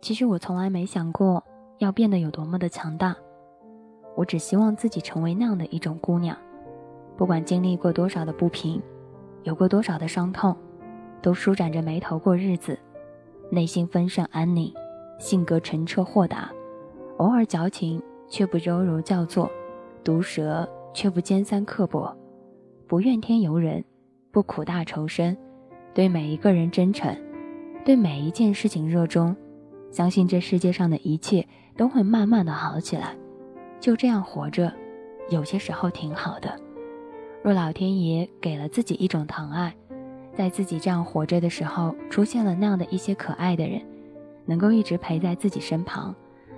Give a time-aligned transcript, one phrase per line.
[0.00, 1.44] 其实我从来没想过
[1.78, 3.14] 要变得有多么的强大，
[4.16, 6.36] 我只希望自己成为那样的一种姑娘，
[7.16, 8.80] 不管经历过多少的不平，
[9.42, 10.56] 有过多少的伤痛，
[11.20, 12.78] 都舒展着眉头过日子，
[13.50, 14.72] 内心丰盛安宁，
[15.18, 16.50] 性格澄澈豁达，
[17.18, 19.50] 偶尔矫情却不柔柔叫做，
[20.02, 22.16] 毒舌却不尖酸刻薄，
[22.86, 23.84] 不怨天尤人，
[24.30, 25.36] 不苦大仇深，
[25.92, 27.14] 对每一个人真诚，
[27.84, 29.36] 对每一件事情热衷。
[29.90, 33.16] 相信这世界上的一切都会慢慢的好起来，
[33.80, 34.72] 就这样活着，
[35.30, 36.58] 有些时候挺好的。
[37.42, 39.74] 若老天爷给了自己一种疼爱，
[40.34, 43.82] 在自己这样活着的时候，出现了那样的一些可爱的人，
[44.46, 46.14] 能够一直陪在自己身旁，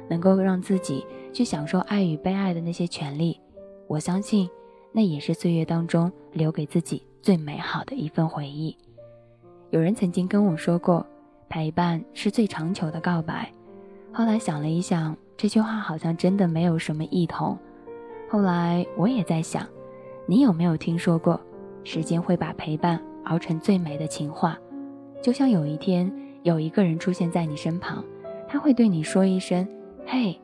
[0.09, 3.41] 能够让自己去享受爱与被爱的那些权利，
[3.87, 4.51] 我相信，
[4.93, 8.77] 那也是岁月当中留给自己最美好的一份回忆。
[9.71, 11.07] 有人曾经跟我说过。
[11.53, 13.47] 陪伴是最长久的告白。
[14.11, 17.59] 后来想了一想，这句话好像真的没有什么异同。
[18.31, 19.67] 后来我也在想，
[20.25, 21.39] 你有没有听说过，
[21.85, 24.59] 时间会把陪伴熬成最美的情话？
[25.21, 26.11] 就像有一天
[26.43, 28.03] 有一个人出现在你身旁，
[28.49, 29.69] 他会对你说一声
[30.09, 30.41] ：“嘿，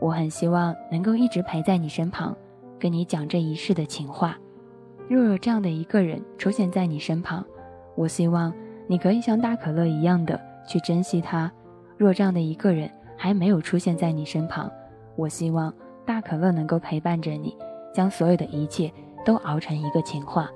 [0.00, 2.34] 我很希望能够一直陪在你身旁，
[2.78, 4.38] 跟你讲这一世的情话。”
[5.06, 7.44] 若有这样的一个人出现在你身旁，
[7.94, 8.50] 我希望。
[8.90, 11.48] 你可以像大可乐一样的去珍惜他。
[11.96, 14.68] 若这样的一个人还没有出现在你身旁，
[15.14, 15.72] 我希望
[16.04, 17.56] 大可乐能够陪伴着你，
[17.94, 18.92] 将所有的一切
[19.24, 20.50] 都熬成一个情话。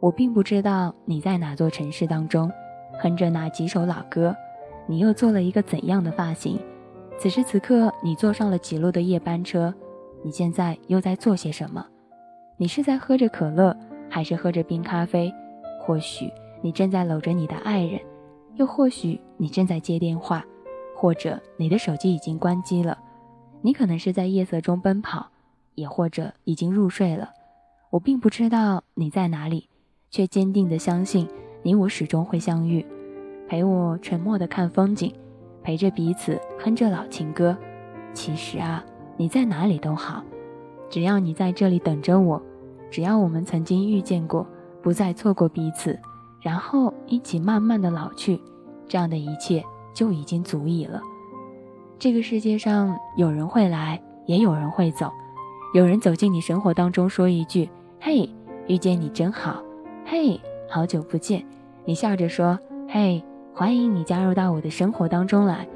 [0.00, 2.50] 我并不知道你在哪座城市当中，
[2.98, 4.34] 哼着哪几首老歌，
[4.86, 6.58] 你又做了一个怎样的发型。
[7.18, 9.74] 此时此刻，你坐上了几路的夜班车，
[10.24, 11.84] 你现在又在做些什么？
[12.56, 13.76] 你是在喝着可乐，
[14.08, 15.30] 还是喝着冰咖啡？
[15.82, 16.32] 或许。
[16.62, 18.00] 你正在搂着你的爱人，
[18.56, 20.44] 又或许你正在接电话，
[20.94, 22.98] 或者你的手机已经关机了。
[23.62, 25.26] 你可能是在夜色中奔跑，
[25.74, 27.30] 也或者已经入睡了。
[27.90, 29.68] 我并不知道你在哪里，
[30.10, 31.28] 却坚定地相信
[31.62, 32.84] 你我始终会相遇，
[33.48, 35.12] 陪我沉默地看风景，
[35.62, 37.56] 陪着彼此哼着老情歌。
[38.12, 38.84] 其实啊，
[39.16, 40.22] 你在哪里都好，
[40.88, 42.40] 只要你在这里等着我，
[42.90, 44.46] 只要我们曾经遇见过，
[44.82, 45.98] 不再错过彼此。
[46.46, 48.40] 然后一起慢慢的老去，
[48.86, 51.02] 这样的一切就已经足以了。
[51.98, 55.10] 这个世界上有人会来，也有人会走。
[55.74, 57.68] 有人走进你生活当中，说一句
[58.00, 58.30] ：“嘿，
[58.68, 59.60] 遇见你真好。
[60.06, 60.40] ”“嘿，
[60.70, 61.44] 好久不见。”
[61.84, 62.56] 你笑着说
[62.88, 63.20] ：“嘿，
[63.52, 65.66] 欢迎你加入到我的生活当中来。”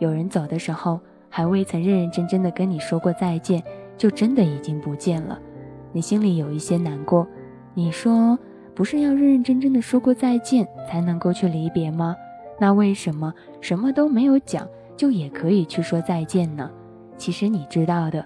[0.00, 0.98] 有人走的时候，
[1.28, 3.62] 还未曾认认真真的跟你说过再见，
[3.96, 5.38] 就真的已经不见了。
[5.92, 7.24] 你心里有一些难过。
[7.74, 8.36] 你说。
[8.76, 12.14] 不是要认认真真的说过再见才能够去离别吗？
[12.60, 16.70] 那为什么什么都没有讲就也可以去说再见呢？
[17.16, 18.24] 其实你知道的，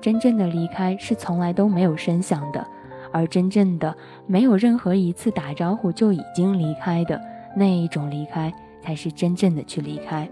[0.00, 2.66] 真正的离开是从来都没有声响的，
[3.12, 3.94] 而真正的
[4.26, 7.20] 没有任何一次打招呼就已经离开的
[7.54, 8.50] 那一种离开，
[8.82, 10.26] 才是真正的去离开。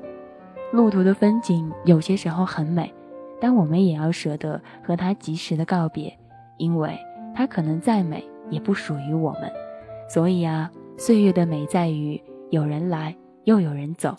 [0.73, 2.91] 路途的风景有些时候很美，
[3.39, 6.19] 但我们也要舍得和它及时的告别，
[6.57, 6.99] 因为
[7.35, 8.25] 它可能再美。
[8.51, 9.53] 也不属于我们，
[10.09, 12.21] 所以啊，岁月的美在于
[12.51, 14.17] 有人来，又有人走，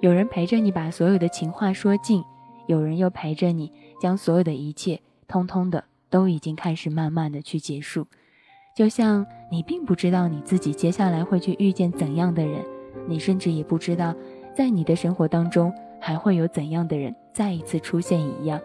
[0.00, 2.22] 有人陪着你把所有的情话说尽，
[2.66, 8.06] 有人又陪着你将所有的一切通通的都已经开始慢慢的去结束。
[8.76, 12.64] 就像你并不知道你自己接下来会去遇见怎样的人，
[13.06, 14.14] 你甚至也不知道
[14.54, 18.60] 在你的生活当中还会有怎样的人再一次出现一样。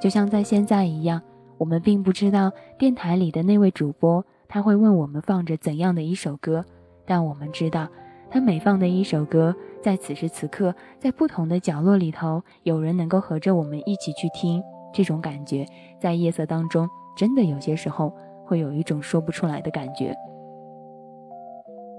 [0.00, 1.22] 就像在现在一样，
[1.56, 4.24] 我们并不知道电台里的那位主播。
[4.54, 6.64] 他会问我们放着怎样的一首歌，
[7.04, 7.88] 但我们知道，
[8.30, 14.62] 他每放的一首歌，在此时此刻，在不同的角落里头，有人能够和着我们一起去听。
[14.92, 15.66] 这种感觉，
[15.98, 18.14] 在夜色当中，真的有些时候
[18.44, 20.14] 会有一种说不出来的感觉。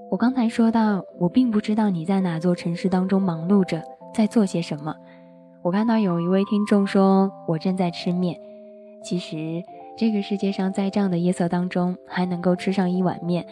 [0.09, 3.83] 我刚才说到，我并不知道你在哪座城市当中忙碌着，
[4.13, 4.95] 在做些什么。
[5.61, 8.39] 我看到有一位听众说，我正在吃面。
[9.03, 9.61] 其实。
[9.97, 13.47] 这个世界上，在这样的夜色当中还能够吃上一碗面，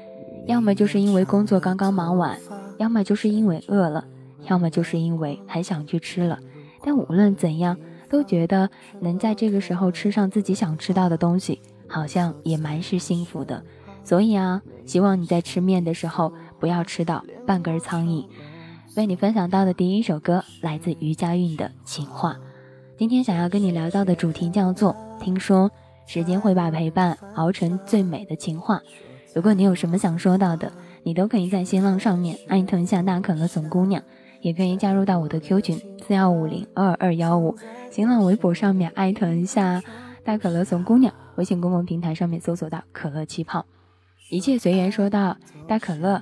[0.46, 2.38] 要么就是因为工作刚刚忙完，
[2.78, 4.06] 要么就是因为饿了，
[4.50, 6.38] 要么就是因为很想去吃了。
[6.84, 7.78] 但无论怎样，
[8.10, 8.70] 都觉得
[9.00, 13.64] 能在这个时候吃上自己想吃到的东西，好像也蛮是幸福的。
[14.04, 18.26] 所以啊，希望你在吃面的时候不要吃到半根苍蝇。
[18.98, 22.36] 为你分享到的第一首歌来自于佳韵的情话。
[22.98, 25.72] 今天想要跟你聊到的主题叫做听说。
[26.06, 28.82] 时间会把陪伴熬成最美的情话。
[29.34, 30.72] 如果你有什么想说到的，
[31.04, 34.02] 你都可以在新浪上面艾特一下大可乐怂姑娘，
[34.42, 37.56] 也可以加入到我的 Q 群四幺五零二二幺五，
[37.90, 39.82] 新浪微博上面艾特一下
[40.24, 43.66] 大可乐怂姑娘，微信公共平台上面搜索到可乐气泡，
[44.30, 44.92] 一切随缘。
[44.92, 45.36] 说到
[45.68, 46.22] 大可乐，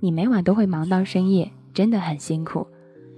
[0.00, 2.66] 你每晚都会忙到深夜，真的很辛苦。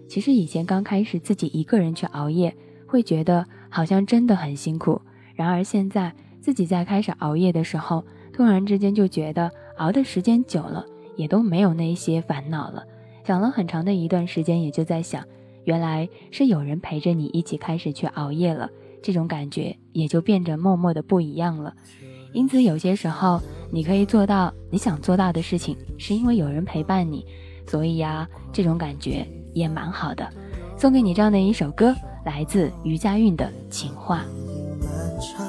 [0.08, 2.54] 其实以前刚开始自己一个人去熬夜，
[2.86, 5.00] 会觉得好像真的很辛苦。
[5.34, 10.84] 然而现在自己在开始熬夜的时候，突然之间就觉得熬的时间久了，
[11.16, 12.84] 也都没有那些烦恼了。
[13.24, 15.24] 想了很长的一段时间，也就在想，
[15.64, 18.68] 原来是有人陪着你一起开始去熬夜了，
[19.02, 21.74] 这种感觉也就变得默默的不一样了。
[22.32, 23.40] 因此有些时候
[23.70, 27.26] 你可以做到你想做到的事情，是因为有人陪伴你，
[27.66, 29.26] 所以呀，这种感觉。
[29.54, 30.26] 也蛮好的，
[30.78, 31.94] 送给你这样的一首歌，
[32.24, 34.24] 来自余佳韵的《情话》。
[34.92, 35.46] 漫长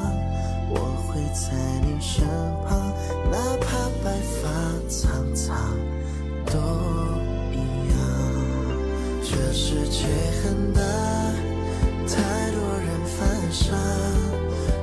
[0.70, 1.52] 我会在
[1.86, 2.26] 你身
[2.66, 2.94] 旁，
[3.30, 3.68] 哪怕
[4.02, 4.48] 白发
[4.88, 5.76] 苍苍
[6.46, 6.54] 都
[7.52, 7.58] 一
[7.90, 7.94] 样。
[9.22, 10.08] 这世界
[10.42, 10.82] 很大，
[12.08, 12.16] 太
[12.52, 13.20] 多人犯
[13.52, 13.76] 傻，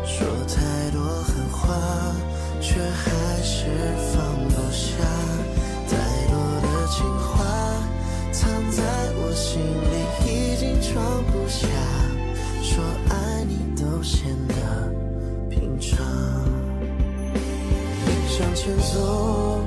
[0.05, 2.15] 说太多狠话，
[2.61, 3.65] 却还是
[4.13, 4.15] 放
[4.49, 4.87] 不下。
[5.89, 5.97] 太
[6.29, 7.29] 多的情话
[8.31, 8.83] 藏在
[9.17, 9.33] 我。
[9.33, 9.65] 心里
[10.27, 11.67] 已经装不下，
[14.03, 14.55] 显得
[15.49, 15.99] 平常。
[18.29, 19.61] 向前走，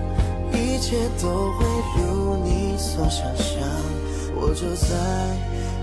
[0.54, 1.66] 一切都会
[1.98, 2.02] 如
[2.44, 3.62] 你所想象。
[4.36, 4.88] 我就在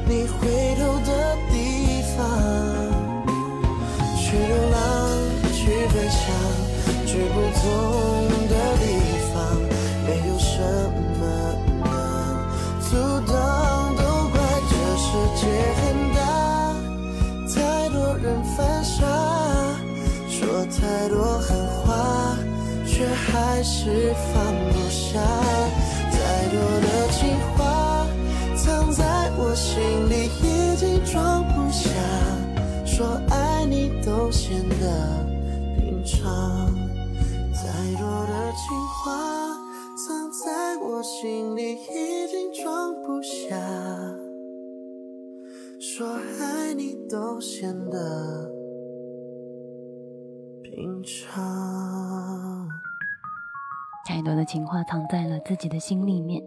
[0.06, 1.10] 你回头的
[1.50, 2.18] 地方，
[4.18, 4.76] 去流浪，
[5.52, 5.58] 去
[5.88, 6.20] 飞翔，
[7.06, 7.60] 去不同
[23.60, 25.20] 还是放不下。
[26.10, 28.06] 太多的情话，
[28.56, 31.90] 藏在我心里已经装不下。
[32.86, 35.26] 说爱你都显得
[35.76, 36.74] 平常。
[37.52, 37.60] 太
[38.00, 38.74] 多的情
[39.04, 39.52] 话，
[39.94, 43.54] 藏在我心里已经装不下。
[45.78, 46.08] 说
[46.40, 48.50] 爱你都显得。
[50.62, 52.19] 平常，
[54.04, 56.42] 太多的情话藏在了自己的心里面，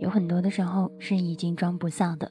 [0.00, 2.30] 有很多的时候是已经装不下的。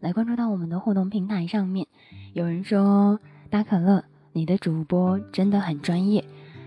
[0.00, 1.86] 来关注到我们的互动平台上面，
[2.32, 6.24] 有人说大可乐，你的主播真的很专业，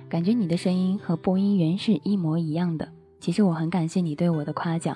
[0.07, 2.87] 感觉你的声音和播音员是一模一样的。
[3.19, 4.95] 其实我很感谢你对我的夸奖，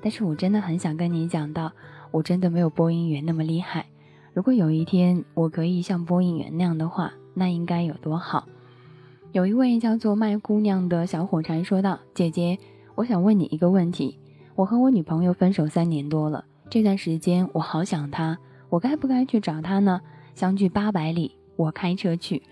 [0.00, 1.72] 但是我真的很想跟你讲到，
[2.12, 3.86] 我真的没有播音员那么厉害。
[4.32, 8.46] 如果有一天我可以像播音员那样的话，那应该有多好。
[9.32, 12.58] 有一位叫做麦姑娘的小火柴说道：“姐姐，
[12.94, 14.18] 我想问你一个问题。
[14.54, 18.36] 我和我女朋友分手三年多了，这段时间我好想她，
[18.68, 20.02] 我该不该去找她呢？
[20.34, 22.42] 相距八百里，我开车去。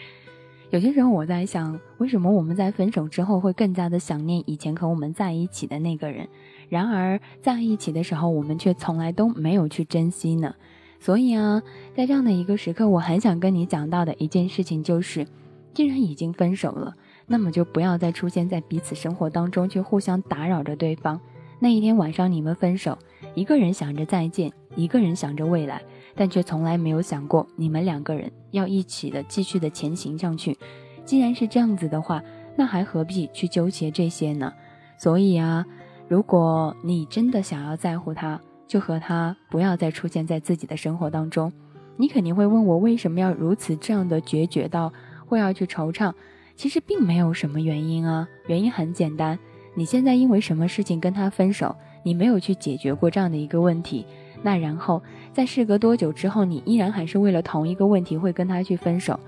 [0.72, 6.26] 有些时候我在想，为什么我们在分手之后会更加的想念以前和我们在一起的那个人？
[6.70, 10.54] 然而在一起的时候，我们却从来都没有去珍惜呢？
[10.98, 11.62] 所以啊，
[11.94, 15.26] 在这样的一个时刻，我很想跟你讲到的一件事情就是。”
[15.74, 16.94] 既然已经分手了，
[17.26, 21.20] 那么就不要再出现在彼此生活当中，去互相打扰着对方。
[21.58, 22.96] 那一天晚上你们分手，
[23.34, 25.82] 一个人想着再见，一个人想着未来，
[26.14, 30.56] 但却从来没有想过你们两个人要一起的继续的前行上去。
[31.04, 32.22] 既然是这样子的话，
[32.56, 34.52] 那还何必去纠结这些呢？
[34.96, 35.64] 所以啊，
[36.06, 41.52] 如果你真的想要在乎他，就和他不要再出现在自己的生活当中。
[41.96, 44.92] 你肯定会问我，为什么要如此这样的决绝到？
[45.34, 46.14] 会要去惆怅，
[46.54, 48.28] 其实并没有什么原因啊。
[48.46, 49.36] 原因很简单，
[49.74, 51.74] 你现在因为什么事情跟他分手，
[52.04, 54.06] 你没有去解决过这样的一个问题。
[54.44, 59.18] 那然后在事隔多久之后，你依然还是为了同一个问题会跟他去分手，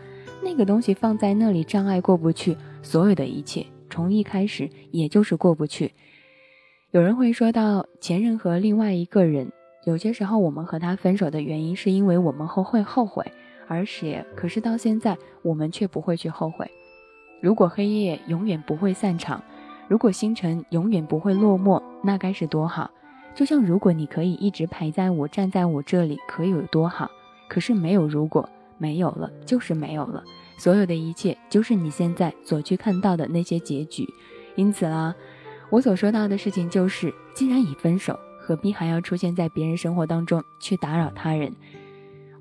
[0.45, 5.91] 那个东西放在那里，障碍过不去，所有的一切从一开始也就是过不去。
[6.93, 9.51] 有人会说到前任和另外一个人，
[9.85, 13.25] 有些时候我们和他分手的原因是因为我们后会后悔。
[13.69, 16.71] 而且，可是到现在，我们却不会去后悔。
[17.41, 19.43] 如果黑夜永远不会散场，
[19.89, 22.91] 如果星辰永远不会落寞，那该是多好！
[23.35, 27.11] 就像如果你可以一直陪在我，站在我这里，可以有多好？
[27.49, 30.25] 可是没有如果，没有了就是没有了，
[30.59, 34.09] 所有的一切就是你现在所去看到的那些结局。
[34.55, 35.15] 因此啦，
[35.71, 41.53] 我所说到的事情就是，既然已分手，何必还要出现在别人生活当中去打扰他人？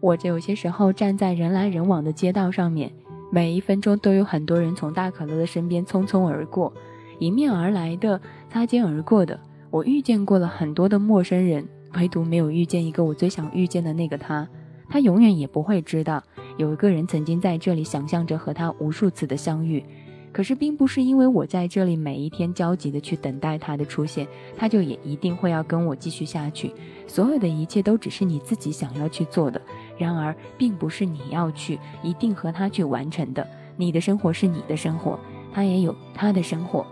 [0.05, 2.91] 我这有些时候站在人来人往的街道上面，
[3.31, 6.71] 每一分钟都有很多人从大可乐的身边匆匆而过，
[7.17, 9.39] 迎面而来的、擦肩而过的，
[9.71, 14.47] 我遇见过了很多的陌生人，唯独没有遇见一个我最想遇见的那个他。
[14.87, 16.23] 他永远也不会知道，
[16.57, 19.83] 有一个人曾经在这里想象着和他无数次的相遇。
[20.31, 26.73] 可是，并不是因为我在这里每一天焦急的去等待他的出现，他就也一定会要跟我继续下去。
[27.07, 29.61] 所有的一切都只是你自己想要去做的，
[29.97, 33.47] 然而并不是你要去一定和他去完成的。
[33.77, 35.19] 你的生活是你的生活，
[35.53, 36.85] 他也有他的生活。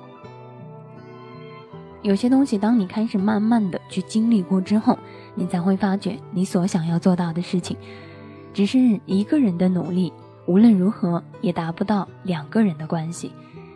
[2.02, 5.00] 有些东西，当你开始慢慢的去经历过之后，
[5.36, 7.78] 你才会发觉你所想要做到的事情，
[8.54, 10.12] 只是一个人的努力。
[10.46, 13.32] 无论如何也达不到两个人的关系，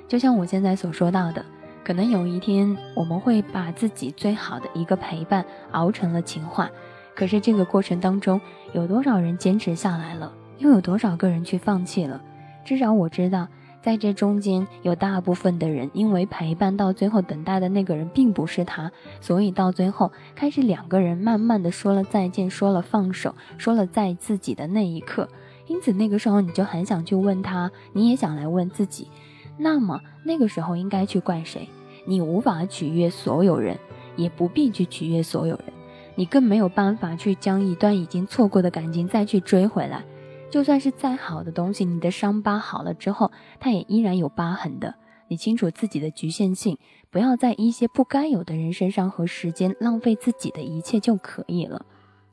[0.10, 1.46] 就像我现在所说到的，
[1.86, 6.70] 可能有一天我们会把自己最好的一个陪伴熬成了情话，
[7.18, 8.40] 可是这个过程当中
[8.74, 12.22] 有多少人坚持下来了，又有多少个人去放弃了？
[12.64, 13.48] 至少我知道，
[13.82, 25.28] 在这中间有大部分的人因为陪伴到最后等待的那个人并不是他，所以到最后开始两个人慢慢的说了再见，说了放手，说了在自己的那一刻。
[25.66, 29.10] 因此，那个时候你就很想去问他，你也想来问自己。
[29.58, 31.68] 那么，那个时候应该去怪谁？
[32.06, 33.76] 你无法取悦所有人，
[34.16, 35.77] 也不必去取悦所有人。
[36.18, 40.04] 你更没有办法去将一段已经错过的感情再去追回来。
[40.50, 44.96] 就算是再好的东西，你的伤疤好了之后，它也依然有疤痕的。
[45.30, 46.78] 你清楚自己的局限性，
[47.10, 51.86] 不要在一些不该有的人身上和时间浪费自己的一切就可以了。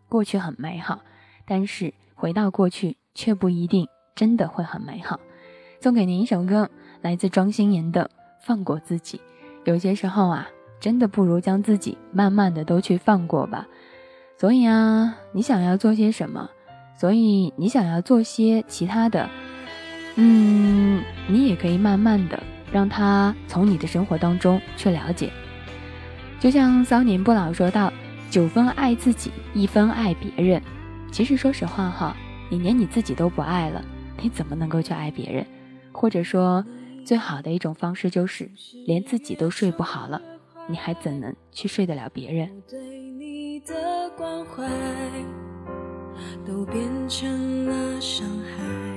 [0.09, 1.00] 过去很美好，
[1.47, 2.97] 但是回到过去。
[3.17, 3.87] 却不一定
[4.17, 5.21] 真的会很美好。
[5.81, 6.69] 送给您一首歌，
[7.00, 8.05] 来自庄心妍的
[8.41, 9.19] 《放过自己》。
[9.62, 10.49] 有些时候啊，
[10.81, 13.69] 真的不如将自己慢慢的都去放过吧。
[14.37, 16.50] 所以啊，你想要做些什么？
[16.99, 19.29] 所以你想要做些其他的，
[20.17, 22.41] 嗯，你也可以慢慢的
[22.73, 25.31] 让他从你的生活当中去了解。
[26.41, 27.93] 就像骚年不老说到
[28.31, 30.62] ：“九分爱自己，一分爱别人。”
[31.11, 32.17] 其实说实话哈。
[32.50, 33.83] 你连你自己都不爱了，
[34.21, 35.45] 你怎么能够去爱别人？
[35.93, 36.64] 或者说，
[37.05, 38.49] 最好的一种方式就是
[38.87, 40.21] 连自己都睡不好了，
[40.69, 42.50] 你还怎能去睡得了别人？
[43.64, 44.62] 的关怀
[46.47, 48.94] 都变成了伤害。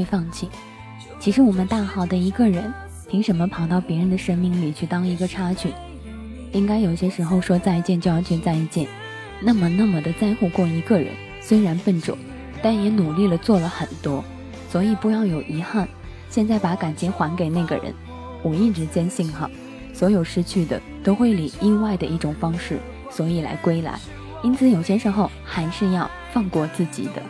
[0.00, 0.48] 去放弃。
[1.18, 2.72] 其实我们大好的一个人，
[3.08, 5.68] 凭什么跑到别人的生命里去当一个插曲？
[6.52, 8.88] 应该有些时候说再见就要去再见。
[9.42, 12.16] 那么那么的在乎过一个人，虽然笨拙，
[12.62, 14.24] 但也努力了做了很多。
[14.68, 15.86] 所以不要有遗憾。
[16.30, 17.92] 现在把感情还给那个人。
[18.42, 19.50] 我一直坚信哈，
[19.92, 22.78] 所有失去的都会以意外的一种方式，
[23.10, 23.98] 所以来归来。
[24.42, 27.22] 因此，有些时候还是要放过自己的。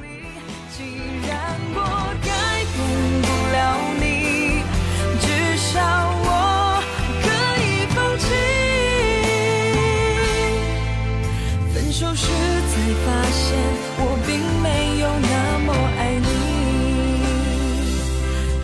[12.80, 13.58] 才发现，
[13.98, 14.66] 我并没
[15.00, 15.34] 有那
[15.66, 15.68] 么
[15.98, 16.28] 爱你。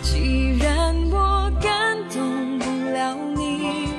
[0.01, 0.65] 既然
[1.11, 3.89] 我感动不了你，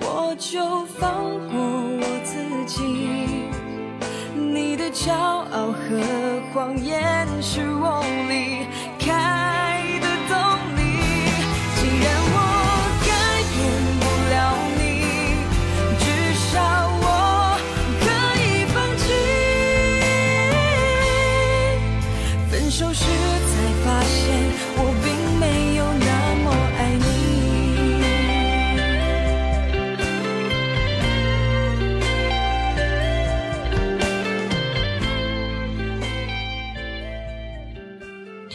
[0.00, 2.30] 我就放过我自
[2.66, 2.76] 己。
[4.36, 5.82] 你的骄傲和
[6.54, 7.26] 谎言。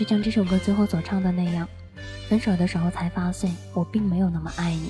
[0.03, 1.65] 就像这首歌最后所唱的那样，
[2.27, 4.89] 分手的时候才发现，我并没有那么爱你。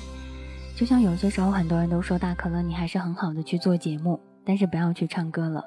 [0.74, 5.64] 就像有些时候，很多人都说大可乐，你还是很好的去做节目，但是不要去唱歌了，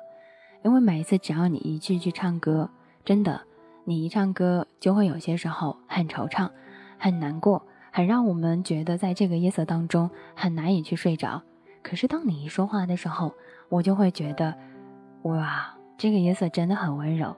[0.65, 2.69] 因为每一次只要你一去去唱歌，
[3.05, 3.39] 真的，
[3.85, 6.49] 你一唱歌就会有些时候很惆怅，
[6.97, 11.41] 很难过，很让我们觉得在这个夜色当中很难以去睡着。
[11.81, 13.33] 可是当你一说话的时候，
[13.69, 14.53] 我就会觉得，
[15.21, 17.33] 哇，这个夜色真的很温柔，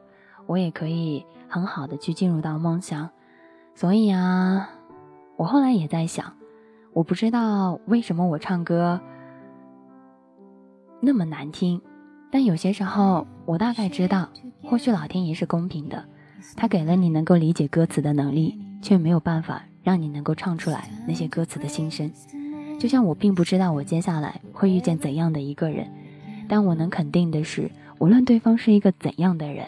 [0.50, 3.08] 我也可以很好的去进入到梦乡。
[3.76, 4.68] 所以啊，
[5.38, 6.34] 我后来也在想。
[6.92, 9.00] 我不知道为什么我唱歌
[11.00, 11.80] 那么难听，
[12.32, 14.28] 但有些时候我大概知道，
[14.64, 16.04] 或许老天爷是公平的，
[16.56, 22.12] 他给了你能够理解歌词的能力，却没有办法让你能够唱出来那些歌词的心声。
[22.80, 25.88] 就像我并不知道我接下来会遇见怎样的一个人，
[26.48, 29.68] 但我能肯定的是，无论对方是一个怎样的人，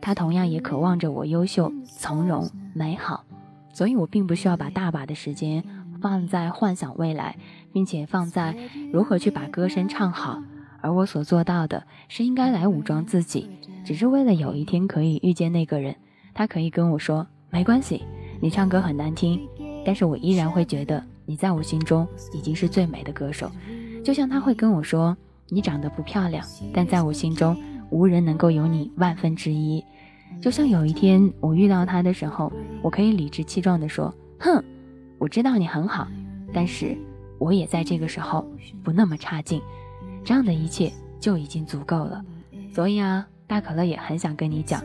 [0.00, 3.24] 他同样也渴望着我优秀、从容、美好，
[3.72, 5.62] 所以我并不需要把大把的时间。
[6.00, 7.36] 放在幻想未来，
[7.74, 8.56] 并且放在
[8.90, 10.42] 如何去把歌声唱好，
[10.80, 13.50] 而我所做到的是应该来武装自己，
[13.84, 15.94] 只是为了有一天可以遇见那个人，
[16.32, 18.02] 他可以跟我说没关系，
[18.40, 19.46] 你唱歌很难听，
[19.84, 23.52] 但是我依然会觉得你在我心中已经是最美的歌手，
[24.02, 25.14] 就像他会跟我说
[25.50, 26.42] 你长得不漂亮，
[26.72, 27.54] 但在我心中
[27.90, 29.84] 无人能够有你万分之一，
[30.40, 34.62] 就像有一天我遇到他的时候，我可以理直气壮地说，哼。
[35.18, 36.08] 我知道你很好，
[36.50, 36.96] 但是
[37.38, 38.42] 我也在这个时候
[38.82, 39.60] 不那么差劲，
[40.24, 42.24] 这样的一切就已经足够了。
[42.72, 44.82] 所以啊，大可乐也很想跟你讲，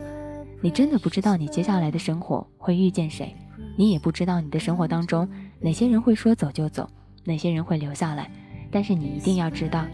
[0.60, 3.34] 你真的不知道你接下来的生活会遇见谁，
[3.78, 5.26] 你也不知道你的生活当中
[5.58, 6.86] 哪些人会说走就走，
[7.24, 8.30] 哪些人会留下来。
[8.70, 9.86] 但是你一定要知道，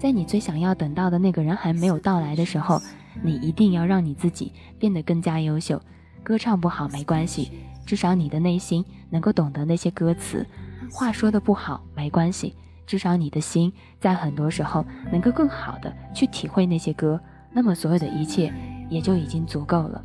[0.00, 2.80] 在你最想要等到的那个人还没有到来的时候，
[3.22, 5.78] 你一定要让你自己变得更加优秀。
[6.22, 7.50] 歌唱不好没关系。
[7.84, 10.46] 至少你的内心能够懂得那些歌词，
[10.90, 12.54] 话说的不好没关系，
[12.86, 17.20] 至少你的心在很多时候能够更好的去体会那些歌，
[17.52, 18.52] 那么所有的一切
[18.88, 20.02] 也就已经足够了。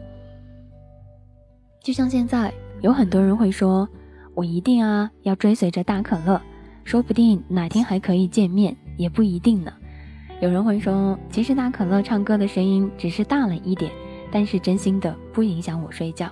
[1.81, 3.87] 就像现在有很多人会说，
[4.33, 6.41] 我一定啊要追随着大可乐，
[6.83, 9.71] 说不定哪天还可以见面，也不一定呢。
[10.45, 13.91] 有人会说，其实大可乐唱歌的声音只是大了一点，
[14.29, 16.29] 但是真心的不影响我睡觉。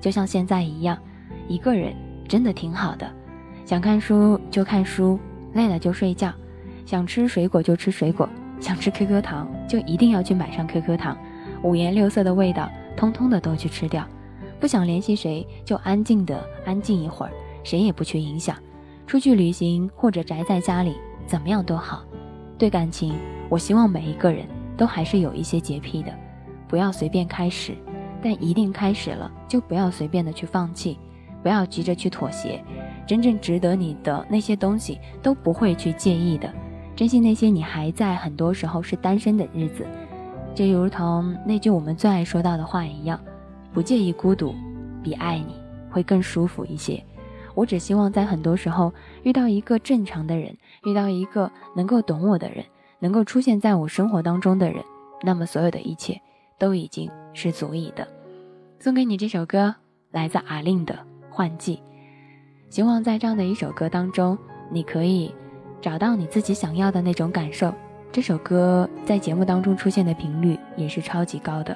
[0.00, 0.96] 就像现在一样，
[1.46, 1.94] 一个人
[2.26, 3.06] 真的挺好的。
[3.66, 5.20] 想看书就看书，
[5.52, 6.30] 累了就睡觉；
[6.86, 8.26] 想吃水果就吃水果，
[8.58, 11.14] 想吃 QQ 糖就一定要去买上 QQ 糖，
[11.62, 14.02] 五颜六色的味道，通通的都去吃掉。
[14.58, 18.56] 不想联系谁就安静的安静一会儿，谁也不去影响。
[19.06, 20.96] 出去旅行或者宅在家里，
[21.26, 22.02] 怎么样都好。
[22.60, 23.14] 对感情，
[23.48, 24.46] 我希望每一个人
[24.76, 26.12] 都还是有一些洁癖的，
[26.68, 27.74] 不要随便开始。
[28.22, 30.98] 但一定开始了，就不要随便的去放弃，
[31.42, 32.62] 不要急着去妥协。
[33.06, 36.52] 真正值得你的那些东西都不会去介意的。
[36.94, 39.86] 珍惜那些你还在很多时候是单身的日子，
[40.54, 43.18] 就如同那句我们最爱说到的话一样：
[43.72, 44.54] 不介意孤独，
[45.02, 45.54] 比爱你
[45.90, 47.02] 会更舒服一些。
[47.54, 52.64] 我只希望在很多时候遇到一个正常的人，遇到一个能够懂我的人，
[52.98, 54.84] 能够出现在我生活当中的人，
[55.22, 56.20] 那么所有的一切。
[56.60, 58.06] 都已经是足以的。
[58.78, 59.74] 送给你这首歌，
[60.10, 60.92] 来自阿令的
[61.30, 61.76] 《换季》。
[62.68, 64.36] 希望在这样的一首歌当中，
[64.70, 65.34] 你可以
[65.80, 67.72] 找到你自己想要的那种感受。
[68.12, 71.74] 这首歌在节目当中出现的频率也是超级高的。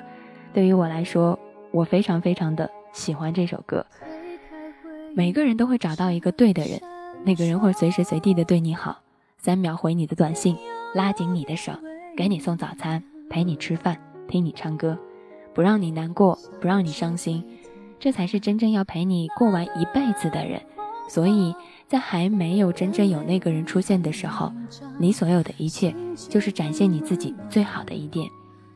[0.53, 1.39] 对于我来说，
[1.71, 3.87] 我非常非常的喜欢这首歌。
[5.17, 6.81] 每个人都会找到一个对的人，
[7.25, 8.99] 那个人会随时随地的对你好，
[9.39, 10.57] 三秒回你的短信，
[10.93, 11.73] 拉紧你的手，
[12.17, 13.01] 给你送早餐，
[13.31, 13.97] 陪你吃饭。
[14.27, 14.99] 听你唱歌，
[15.55, 17.45] 不让你难过，不让你伤心，
[18.01, 20.61] 这才是真正要陪你过完一辈子的人。
[21.09, 21.55] 所以
[21.87, 24.53] 在还没有真正有那个人出现的时候，
[24.99, 25.95] 你所有的一切
[26.29, 28.27] 就是展现你自己最好的一点。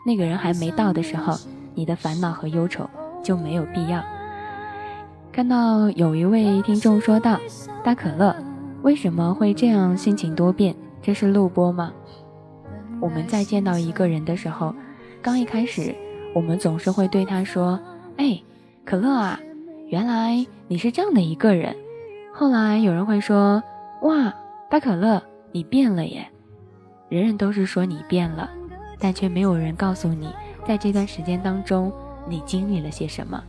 [0.07, 1.37] 那个人还没到的时候，
[1.75, 2.89] 你的烦恼和忧愁
[3.25, 4.05] 就没有必要。
[5.39, 7.39] 看到有一位听众说道
[7.85, 8.35] ：“大可乐
[8.83, 10.75] 为什么会这样心情多变？
[11.01, 11.93] 这是录播吗？”
[13.01, 14.75] 我们在见到一个人的时候。
[15.23, 15.95] 刚一开始，
[16.35, 17.79] 我们总是会对他说
[18.19, 18.43] ：“哎，
[18.85, 19.39] 可乐啊，
[19.87, 21.77] 原来你是这样的一个人。”
[22.35, 23.63] 后来有人会说
[24.03, 24.35] ：“哇，
[24.69, 25.23] 大可乐，
[25.53, 26.27] 你变了耶！”
[27.09, 28.51] 人人都是说你变了，
[28.99, 30.31] 但却没有人告诉你，
[30.67, 31.93] 在这段时间当中，
[32.29, 33.41] 你经历了些什么。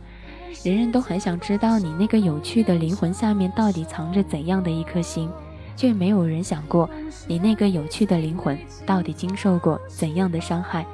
[0.62, 5.30] 人人都很想知道你那个有趣的灵魂下面到底藏着怎样的一颗心，
[5.76, 6.88] 却没有人想过
[7.26, 10.84] 你那个有趣的灵魂到底经受过怎样的伤害。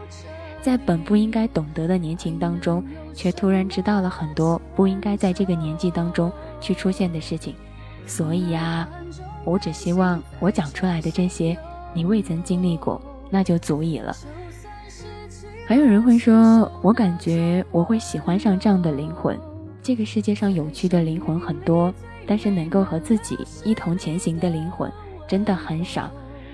[0.63, 7.55] 在本不应该懂得的年轻当中，却突然知道了很多不应该在这个年纪当中去出现的事情。
[8.07, 8.89] 所以啊，
[9.45, 11.57] 我只希望我讲出来的这些，
[11.95, 14.15] 你未曾经历过，那就足以了。
[15.69, 19.37] 还有人会说，我感觉我会喜欢上这样的灵魂。
[19.83, 21.93] 这个世界上有趣的灵魂很多，
[22.25, 24.89] 但是能够和自己一同前行的灵魂
[25.27, 26.09] 真的很少。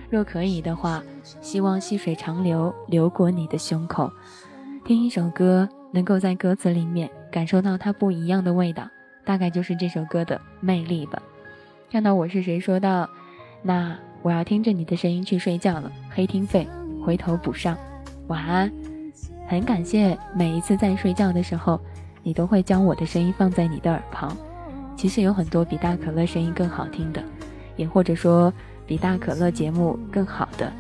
[0.09, 1.03] 若可以的话，
[1.43, 4.11] 希望细水长流，流过你的胸口。
[4.83, 8.89] 听一首歌，能够在歌词里面感受到它不一样的味道，
[9.27, 11.21] 大概就是这首歌的魅力吧。
[11.91, 13.07] 看到我是谁说道
[13.63, 15.93] ：“那我要听着你的声音去睡觉了。
[16.09, 16.67] 黑听费
[17.05, 17.77] 回头补上，
[18.29, 18.73] 晚安。
[19.53, 21.79] 很感谢每一次在睡觉的时候，
[22.23, 24.35] 你都会将我的声音放在你的耳旁。
[24.97, 27.23] 其实有很多比大可乐声音更好听的，
[27.77, 28.51] 也或者说
[28.87, 30.73] 比大可乐节目更好的，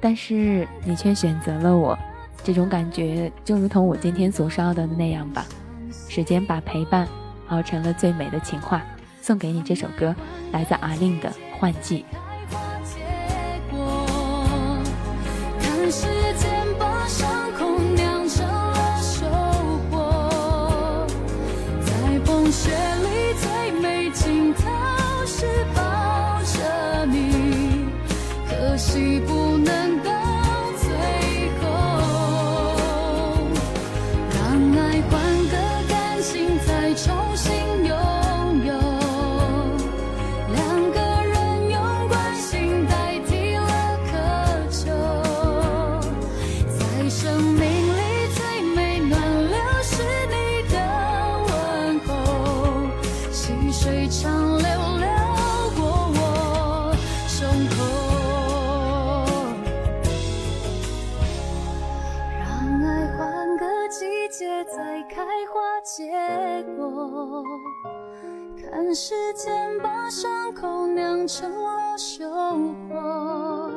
[0.00, 1.96] 但是你却选择了我。
[2.42, 5.46] 这种感觉就如同我今天所说的那样吧。
[6.08, 7.06] 时间把陪伴
[7.50, 8.82] 熬成了最美的情话。
[9.22, 10.12] 送给你这首歌，
[10.50, 12.04] 来自阿令的《换季》。
[68.98, 72.26] 时间把伤口酿成了收
[72.88, 73.70] 获，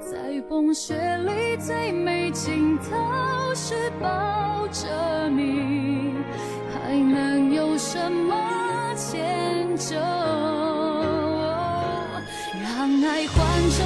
[0.00, 0.94] 在风雪
[1.26, 6.14] 里最美尽头是抱着你，
[6.72, 9.96] 还能有什么迁就？
[12.62, 13.36] 让爱换
[13.70, 13.84] 种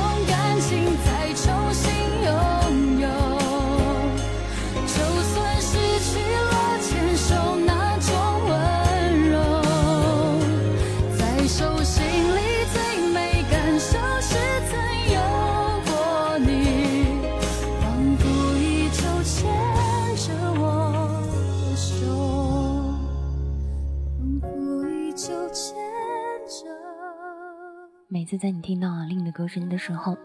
[28.27, 30.17] 每次在你听到阿令的歌声的时候，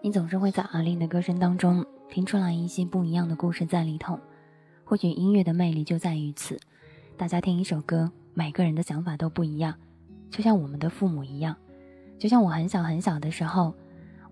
[0.00, 4.18] 你总是会在阿令的歌声当中听出来一些不一样的故事在里头。
[4.82, 6.58] 或许音乐的魅力就在于此，
[7.18, 9.74] 大家听一首歌，每个人的想法都不一样，
[10.30, 11.54] 就像我们的父母一样。
[12.18, 13.74] 就像我很小很小的时候，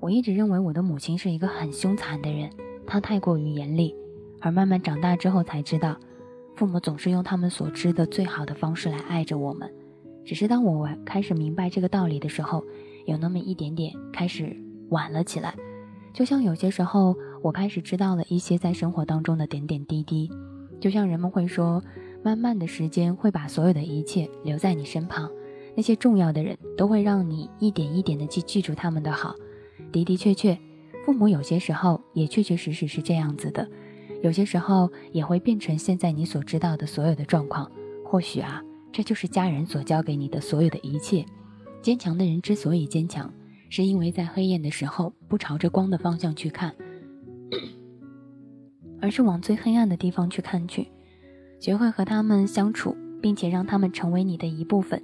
[0.00, 2.50] 我一直认为我的母亲是一个很凶残的人，
[2.86, 3.94] 她太过于严厉。
[4.40, 5.98] 而慢慢长大之后才知道，
[6.54, 9.70] 父母总是用他们所知的最好的方式来爱着我们。
[10.24, 12.64] 只是当我开始明白这个道理的时候，
[13.06, 14.54] 有那么一点点开始
[14.90, 15.54] 晚了起来。
[16.12, 20.30] 就像有些时候，我开始知道了一些在生活当中的点点滴滴。
[20.80, 21.82] 就像人们会说，
[22.22, 25.30] 慢慢的时间会把所有的一切留在你身旁，
[25.74, 29.34] 那些重要的人都会让你一点一点的去记住他们的好。
[29.92, 30.58] 的的确确，
[31.04, 33.68] 父母有些时候也确确实实是这样子的，
[34.22, 37.70] 有些时候也会变成现在你所知道的所有的状况。
[38.04, 38.62] 或许啊。
[38.92, 41.22] 这就是家人所教给你的所有的一切。
[41.82, 43.32] 坚强的人之所以坚强，
[43.68, 46.74] 是因为在黑夜的时候不朝着光的方向去看，
[49.00, 50.88] 而是往最黑暗的地方去看去。
[51.60, 55.02] 学会和他们相处，并且让他们成为你的一部分。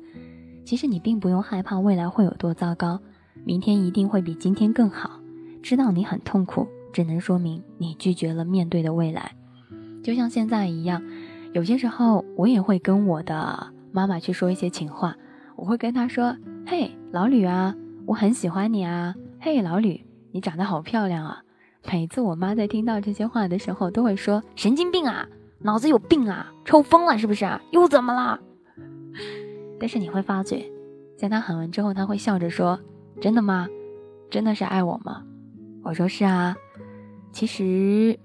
[0.65, 3.01] 其实你并不用害怕未来会有多糟糕，
[3.45, 5.21] 明天一定会比今天更好。
[5.63, 9.35] 知道你很痛苦，只能说明你拒绝了面对的未来。
[10.03, 11.03] 就像现在一样，
[11.53, 13.73] 有些时候我也会跟我的。
[13.95, 15.17] 妈妈去说一些情话，
[15.55, 17.75] 我会跟她说：“嘿，老吕啊，
[18.07, 19.15] 我很喜欢你啊！
[19.41, 21.43] 嘿，老吕，你长得好漂亮啊！”
[21.93, 27.45] 每次我妈在听到这些话的时候，都会说：“神经病啊，脑子有病啊，抽风了是不是？
[27.73, 28.41] 又怎么了？”
[29.79, 30.65] 但是你会发觉，
[31.17, 32.79] 在她喊完之后，她会笑着说
[33.21, 33.69] ：“真的吗？
[34.31, 35.25] 真的是爱我吗？”
[35.83, 36.57] 我说：“是啊。”
[37.33, 38.19] 其实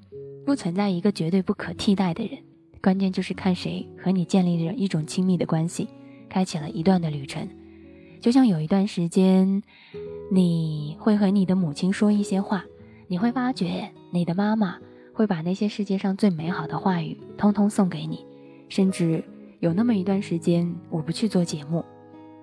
[0.45, 2.38] 不存在一个绝对不可替代的人。
[2.82, 5.89] 关键就是看谁和你建立着一种亲密的关系，
[6.30, 7.47] 开启了一段的旅程。
[8.19, 9.62] 就像有一段时间，
[10.32, 12.65] 你会和你的母亲说一些话，
[13.08, 14.77] 你会发觉你的妈妈
[15.13, 18.25] 会把那些世界上最美好的话语通通送给你，
[18.69, 19.23] 甚至
[19.60, 21.86] 有那么一段时间，我不去做节目，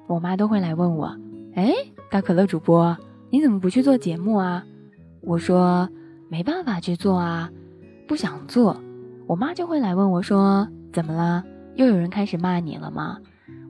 [0.06, 1.16] 我妈都会来问我
[1.54, 1.74] ：“哎，
[2.10, 2.96] 大可乐主播，
[3.30, 4.64] 你怎么不去做节目啊？”
[5.20, 5.88] 我说
[6.30, 7.50] ：“没办法去做啊，
[8.06, 8.80] 不想做。”
[9.26, 11.44] 我妈就会来问我说：“怎么了？
[11.76, 13.18] 又有人开始骂你了吗？”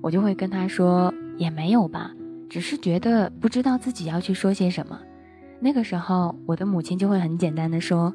[0.03, 1.13] 我就会跟她说。
[1.37, 2.13] 也没有吧，
[2.49, 5.01] 只是觉得不知道自己要去说些什么。
[5.61, 8.15] 那个时候，我的母亲就会很简单的说：“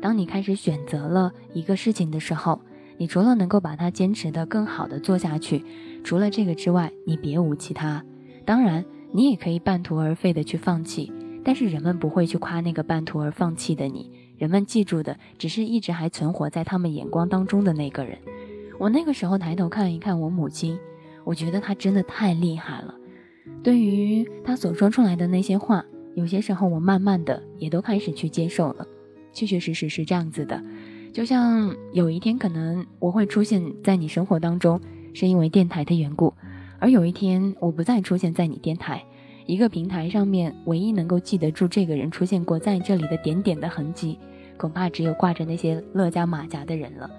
[0.00, 2.60] 当你开始选择了一个事情的时候，
[2.96, 5.64] 你除了能够把它坚持的更好的做下去，
[6.02, 8.02] 除了这个之外，你别无其他。
[8.44, 11.12] 当然，你也可以半途而废的去放弃，
[11.44, 18.18] 但是人们不会去夸那个半途而放弃的你，人们记住的只是一直还存活在他们眼光当中的那个人。”
[18.78, 20.78] 我那个时候抬头看一看我母亲。
[21.26, 22.94] 我觉得他真的太厉害了。
[23.64, 25.84] 对于他所说出来的那些话，
[26.14, 28.86] 有些时候我慢慢的也都开始去接受了。
[29.32, 30.62] 确确实实是这样子的。
[31.12, 34.80] 就像有一天可能我会出现在你生活当中，
[35.14, 36.32] 是因为电台的缘故；
[36.78, 39.04] 而有一天我不再出现在你电台，
[39.46, 44.16] 一个平台上面唯一能够记得住这个人出现过在这里的点点的痕迹，
[44.56, 47.10] 恐怕只有挂着那些乐嘉马甲的人了。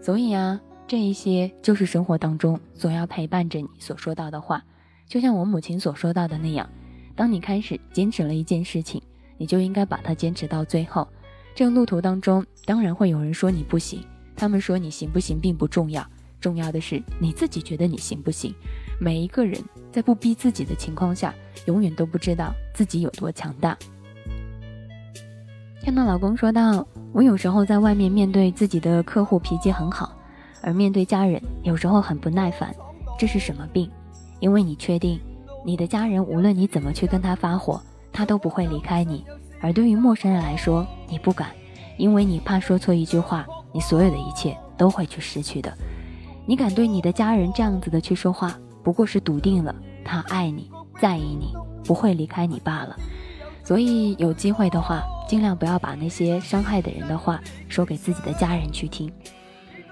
[0.00, 0.60] 所以啊。
[0.88, 4.64] 这一些就是生活当中所要陪伴着你所说到的话，
[5.06, 6.66] 就像我母亲所说到的那样，
[7.14, 9.02] 当你开始坚持了一件事情，
[9.36, 11.06] 你就应该把它坚持到最后。
[11.54, 14.02] 这个路途当中，当然会有人说你不行，
[14.34, 16.02] 他们说你行不行并不重要，
[16.40, 18.54] 重要的是你自己觉得你行不行。
[18.98, 21.34] 每一个人在不逼自己的情况下，
[21.66, 23.76] 永远都不知道自己有多强大。
[25.82, 30.17] 看到老公说道，我有时候在外面面对自己的客户，脾气很好。
[30.62, 32.74] 而面对家人，有时候很不耐烦，
[33.18, 33.90] 这是什么病？
[34.40, 35.20] 因为你确定，
[35.64, 37.80] 你的家人无论你怎么去跟他发火，
[38.12, 39.24] 他都不会离开你。
[39.60, 41.48] 而对于陌生人来说，你不敢，
[41.96, 45.72] 因为你怕说错一句话，你所有的一切都会去失去的。
[46.46, 51.52] 你敢对你的家人这样子的去说话，不过是笃定了他爱你，在意你，
[51.84, 52.96] 不会离开你罢了。
[53.64, 59.12] 所以有机会的话，尽量不要把那些伤害的人的话说给自己的家人去听。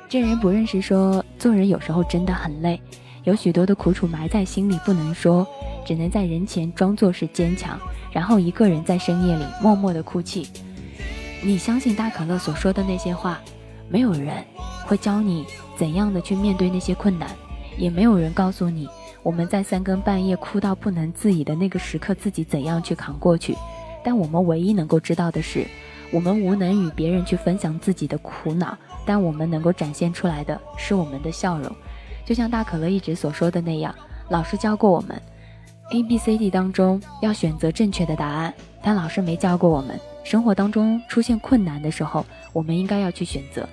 [0.08, 2.80] 见人不认识，说做人有时候真的很累，
[3.24, 5.44] 有许多的苦楚埋在心里不能说，
[5.84, 7.76] 只能在人前装作是坚强，
[8.12, 10.48] 然后一个人在深夜里默默的哭泣。
[11.42, 13.40] 你相信大可乐所说的那些话，
[13.88, 14.32] 没有人
[14.86, 15.44] 会教你
[15.76, 17.28] 怎样的去面对那些困难，
[17.76, 18.88] 也没有人告诉你
[19.24, 23.56] 我们在三更半夜哭到不能自已的那个时刻自己怎样去扛过去。
[24.04, 25.66] 但我们唯一能够知道的是。
[26.12, 31.74] 我们无能与别人去分享自己的苦恼，但我们能够展现出来的是我们的笑容。
[32.26, 33.94] 就像大可乐一直所说的那样，
[34.28, 35.22] 老师教过我们
[35.92, 43.66] ，A、B、C、D 当中要选择正确的答案，但老师没教过我们，生活当中出现困难的时候，我们应该要去选择。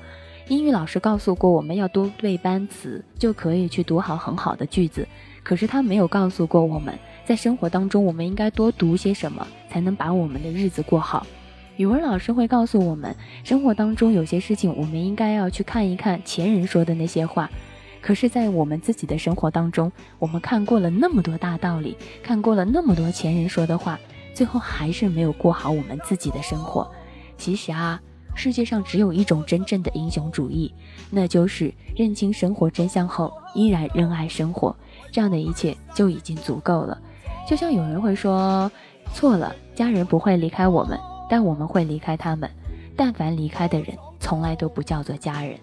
[0.50, 5.08] 英语老师告诉过我们要多背单词，就可以去读好很好的句子，
[5.42, 6.94] 可是他没有告诉过我们
[7.26, 11.26] 在生活当中我们应该多读些什么，才能把我们的日子过好。
[11.76, 17.50] 语文老师会告诉我们，生活当中有些事情，我们应该要去看一看前人说的那些话。
[18.00, 24.00] 可是，在我们自己的生活当中，我们看过了那么多大道理，看过了那么多前人说的话，
[24.36, 26.88] 最后还是没有过好我们自己的生活。
[27.38, 28.00] 其实啊，
[28.36, 30.72] 世界上只有一种真正的英雄主义，
[31.10, 34.76] 那就是认清生活真相后依然热爱生活。
[35.12, 37.02] 这样的一切就已经足够了。
[37.50, 38.72] 就像有人会说，
[39.12, 41.00] 错了，家人不会离开我们。
[41.30, 42.50] 但我们会离开他们，
[42.96, 45.58] 但凡离开的人，从来都不叫做家人。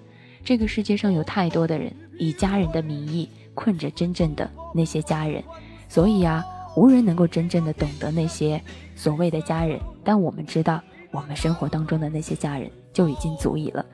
[0.44, 5.42] 这个世界上有太多的人以家人的名义困着真正的那些家人，
[5.88, 6.44] 所以啊，
[6.76, 8.60] 无人能够真正的懂得那些
[8.96, 9.78] 所谓的家人。
[10.02, 13.84] 但我们知道，我们生活当中的那些家人就已经足以了。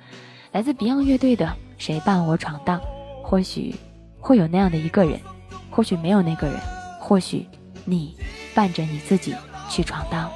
[0.52, 2.81] 来自 Beyond 乐队的《谁伴我闯荡》，
[3.22, 3.74] 或许
[4.20, 5.20] 会有那样的一个人，
[5.70, 6.57] 或许没有那个人，
[7.00, 7.46] 或许
[7.85, 8.16] 你
[8.55, 9.35] 伴着你自己
[9.68, 10.31] 去闯荡。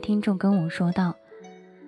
[0.00, 1.14] 听众跟我说道，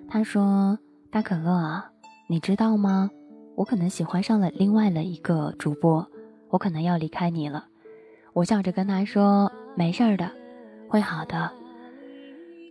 [0.09, 0.77] 他说
[1.11, 1.91] ：“大可乐啊，
[2.27, 3.09] 你知道吗？
[3.55, 6.07] 我可能喜欢上了另外的一个主播，
[6.49, 7.65] 我可能要离开你了。”
[8.33, 10.31] 我笑着跟他说：“没事儿的，
[10.87, 11.51] 会好的。”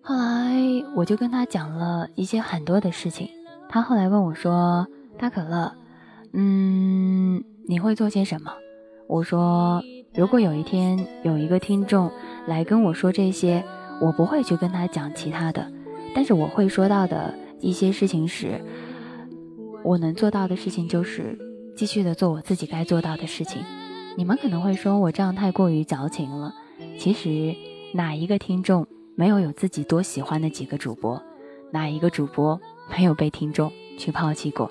[0.02, 0.56] 后来
[0.96, 3.28] 我就跟他讲了一些很多的事情。
[3.68, 4.86] 他后来问我说
[5.18, 5.72] ：“大可乐，
[6.32, 8.52] 嗯，你会做些什么？”
[9.06, 9.82] 我说
[10.14, 12.10] ：“如果有一天有一个听众
[12.46, 13.62] 来跟我说这些，
[14.00, 15.70] 我不会去跟他讲其他的，
[16.14, 18.60] 但是我会说到的一些事情是，
[19.84, 21.38] 我能做到的事情就是
[21.76, 23.62] 继续的做我自己该做到的事情。
[24.16, 26.54] 你们可能会说我这样太过于矫情了，
[26.98, 27.54] 其实
[27.92, 28.86] 哪一个听众？”
[29.16, 31.22] 没有有自己多喜欢的几个主播，
[31.72, 32.58] 哪一个主播
[32.88, 34.70] 没有被听众去抛弃过？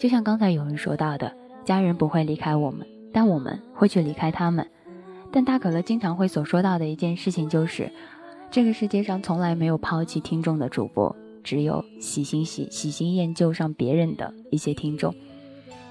[0.00, 1.30] 就像刚才有人说到的，
[1.62, 4.66] 家人不会离开我们，但我们会去离开他们。
[5.30, 7.92] 但大可乐经常会所说到的一件事情就是，
[8.52, 15.14] 这个世界上从来没有抛弃听众的主播，只有喜新喜喜新厌旧上别人的一些听众。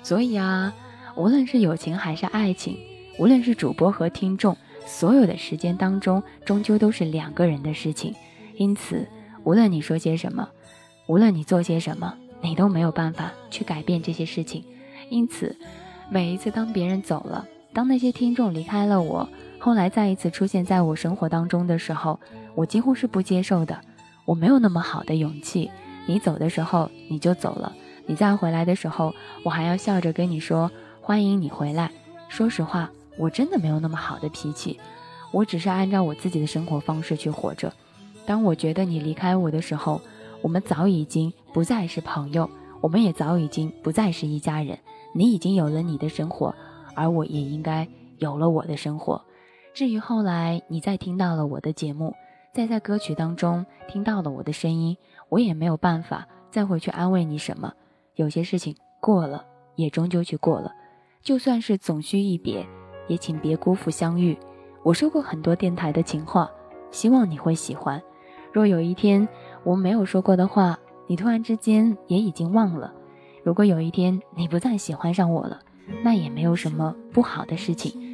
[0.04, 0.72] 所以啊，
[1.18, 2.78] 无论是友情还是爱情，
[3.18, 4.56] 无论是主播和听众。
[4.86, 8.14] 所有的时间当中，终究都是两个人的事情，
[8.58, 9.08] 因此，
[9.44, 10.48] 无论你说些什么，
[11.08, 14.64] 无论你做些什么，你都没有办法去改变这些事情。
[15.10, 15.58] 因此，
[16.12, 19.28] 每一次当别人走了，当那些听众离开了我，
[19.64, 22.20] 后来再一次出现在我生活当中的时候，
[22.56, 23.80] 我几乎是不接受的。
[24.26, 25.70] 我没有那么好的勇气。
[26.08, 27.72] 你走的时候你就走了，
[28.08, 31.92] 你再回来的时候，我还要笑着跟你说欢迎你回来。
[32.28, 32.90] 说实话。
[33.18, 34.80] 我真的没有那么好的脾气，
[35.32, 37.72] 我只是按照我自己的生活方式去活着。
[38.26, 40.02] 当我觉得你离开我的时候，
[40.42, 44.80] 我们早已经不再是朋友，我们也早已经不再是一家人。
[45.14, 46.56] 你已经有了你的生活，
[46.96, 49.22] 而我也应该有了我的生活。
[49.74, 52.14] 至于后来你再听到了我的节目，
[52.54, 54.98] 再在歌曲当中听到了我的声音，
[55.30, 57.74] 我也没有办法再回去安慰你什么。
[58.16, 60.74] 有些事情过了，也终究去过了，
[61.22, 62.68] 就算是总须一别。
[63.08, 64.38] 也请别辜负相遇。
[64.84, 66.50] 我说过很多电台的情话，
[66.92, 68.02] 希望你会喜欢。
[68.54, 69.28] 若有一天
[69.64, 72.94] 我没有说过的话，你突然之间也已经忘了。
[73.44, 75.60] 如果有一天你不再喜欢上我了，
[76.04, 78.11] 那也没有什么不好的事情。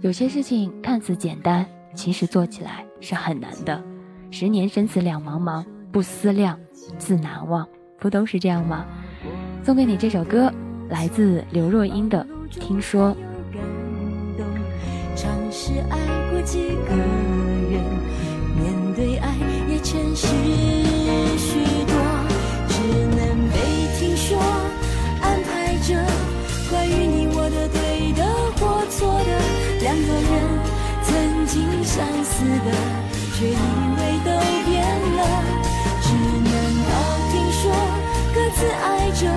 [0.00, 3.82] 有些事情看似简单，其实做起来是很难的。
[4.30, 6.58] 十年生死两茫茫，不思量，
[6.98, 7.66] 自难忘，
[7.98, 8.84] 不都是这样吗？
[9.62, 10.52] 送给你这首歌，
[10.88, 12.26] 来自刘若英的
[12.58, 13.10] 《听说》。
[15.56, 15.96] 是爱
[16.32, 16.58] 过几
[16.88, 16.96] 个
[17.70, 17.80] 人，
[18.56, 19.36] 面对爱
[19.70, 20.26] 也诚实
[21.38, 21.60] 许
[29.84, 30.24] 两个人
[31.02, 32.72] 曾经相似的，
[33.36, 34.30] 却因为都
[34.64, 34.80] 变
[35.14, 35.20] 了，
[36.00, 36.08] 只
[36.40, 36.50] 能
[36.88, 36.90] 到
[37.30, 37.60] 听说
[38.34, 39.28] 各自爱着，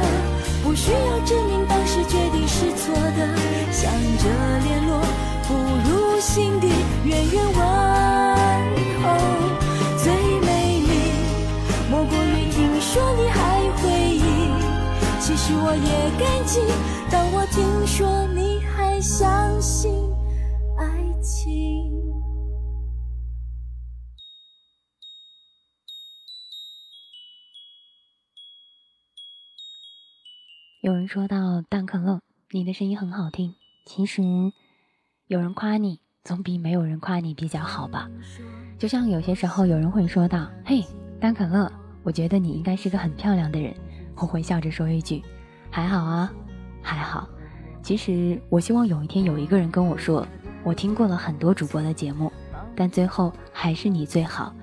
[0.63, 3.27] 不需要证明当时决定是错的，
[3.73, 4.23] 想着
[4.63, 5.03] 联络。
[5.49, 6.69] 不如心底
[7.03, 7.59] 远远问
[9.03, 9.05] 候，
[9.97, 11.11] 最美丽
[11.91, 14.23] 莫过于听说你还回忆。
[15.19, 16.61] 其实我也感激，
[17.11, 19.91] 当我听说你还相信
[30.81, 32.21] 有人说到蛋可乐，
[32.51, 33.55] 你的声音很好听。
[33.85, 34.21] 其实。
[35.27, 38.09] 有人夸你，总比没有人夸你比较好吧？
[38.79, 40.81] 就像有些时候有人会说到：“嘿，
[41.19, 41.69] 蛋可乐，
[42.01, 43.75] 我觉得你应该是个很漂亮的人。”
[44.15, 45.21] 我会笑着说一句
[45.69, 46.33] ：“还好啊，
[46.81, 47.27] 还好。”
[47.83, 50.25] 其实我希望有一天有一个人跟我说
[50.67, 52.29] ：“我听过了很多主播的节目，
[52.75, 54.53] 但最后还是你最好。”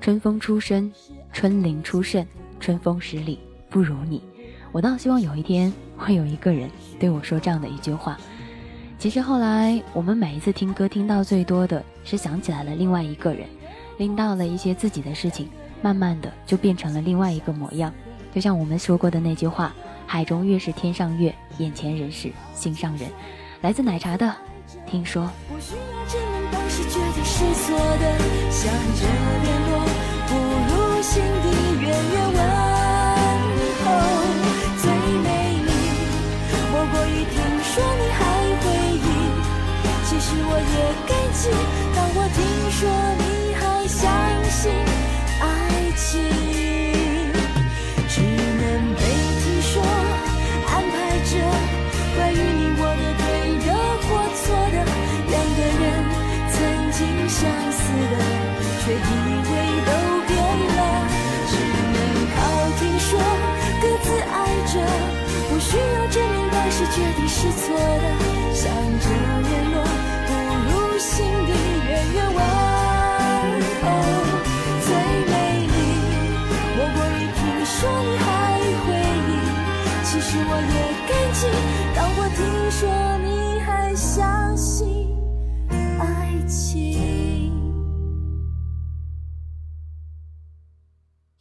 [0.00, 0.92] 春风出生，
[1.32, 2.24] 春林出盛，
[2.60, 4.22] 春风十里不如你。
[4.70, 6.70] 我倒希望有一天会有一个人
[7.00, 8.16] 对我说这样的一句话。
[8.96, 13.48] 其实后来，我们每一次听歌，听到最多的是想起来了另外一个人，
[13.98, 15.48] 拎到了一些自己的事情，
[15.82, 17.92] 慢慢的就变成了另外一个模样。
[18.32, 19.74] 就像我们说过的那句话
[20.06, 23.10] ：“海中月是天上月，眼前人是心上人。”
[23.62, 24.34] 来自奶茶的，
[24.86, 25.30] 听说。
[40.22, 40.62] 是我也
[41.08, 41.48] 感激，
[41.96, 42.38] 当我听
[42.70, 42.78] 说
[43.18, 43.98] 你还相
[44.50, 44.60] 信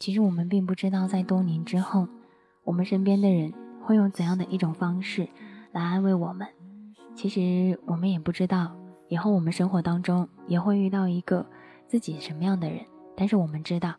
[0.10, 2.08] 其实我们并不知道，在多年之后，
[2.64, 3.54] 我们身边的人
[3.84, 5.30] 会用怎样的一种方式
[5.72, 6.48] 来安慰我们。
[7.16, 8.76] 其实我们也不知道，
[9.08, 11.46] 以后我们生活当中也会遇到一个
[11.86, 12.84] 自己什么样的人。
[13.16, 13.98] 但是我们知道，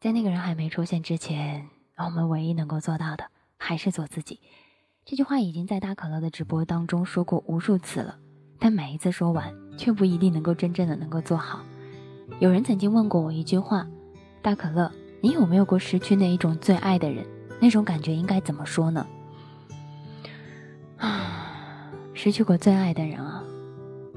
[0.00, 1.68] 在那个人还没出现之前，
[1.98, 4.40] 我们唯一能够做到的还是做自己。
[5.04, 8.18] 这句话已经在大可乐的直播当中说过无数次了，
[8.58, 11.60] 但每一次说完，却不一定能够真正的能够做好。
[12.40, 13.86] 有人曾经问过我一句话
[14.42, 14.90] ：“大可乐。”
[15.22, 17.24] 你有没有过失去那一种最爱的人？
[17.60, 19.06] 那种感觉应该怎么说呢？
[20.96, 23.44] 啊，失去过最爱的人啊，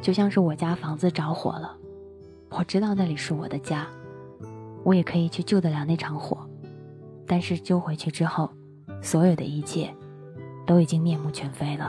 [0.01, 1.77] 就像是我家房子着火了，
[2.49, 3.85] 我知道那里是我的家，
[4.83, 6.43] 我也可以去救得了那场火，
[7.27, 8.49] 但是救回去之后，
[8.99, 9.93] 所有的一切
[10.65, 11.87] 都已经面目全非了。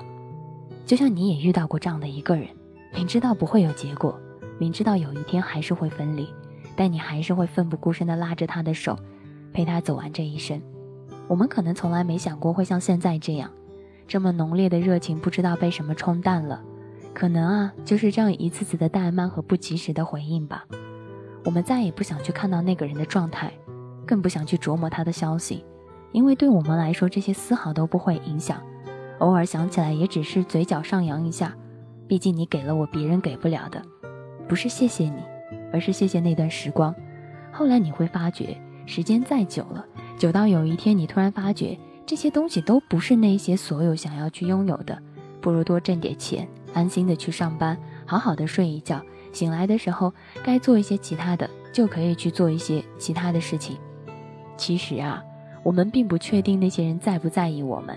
[0.85, 2.47] 就像你也遇到过这样的一个人，
[2.95, 4.15] 明知道不会有结果，
[4.59, 6.29] 明知道有一天还是会分离。
[6.77, 8.99] 但你还是会奋不顾身地拉着他的手，
[9.53, 10.61] 陪他走完这一生。
[11.27, 13.51] 我们可能从来没想过会像现在这样，
[14.07, 16.63] 这么浓烈的热情不知道被什么冲淡了。
[17.15, 20.65] 可能啊，就是这样一次次的怠慢和不及时的回应吧。
[21.45, 23.51] 我们再也不想去看到那个人的状态，
[24.07, 25.65] 更不想去琢磨他的消息，
[26.13, 28.61] 因为对我们来说这些丝毫都不会影响。
[29.21, 31.57] 偶尔想起来也只是嘴角上扬一下，
[32.07, 33.83] 毕竟你给了我别人给不了的，
[34.47, 35.36] 不是谢谢你。
[35.77, 36.95] 而是谢谢那段时光。
[37.53, 38.57] 后来你会发觉，
[38.87, 39.85] 时间再久了，
[40.19, 44.99] 久到有一天你突然发觉，这些东西都不是那些所有想要去拥有的。
[45.43, 49.03] 不如多挣点钱，安心的去上班，好好的睡一觉。
[49.35, 50.11] 醒来的时候，
[50.43, 53.77] 该做一些其他的，就可以去做一些其他的事情。
[54.57, 55.23] 其实啊，
[55.63, 57.95] 我们并不确定那些人在不在意我们，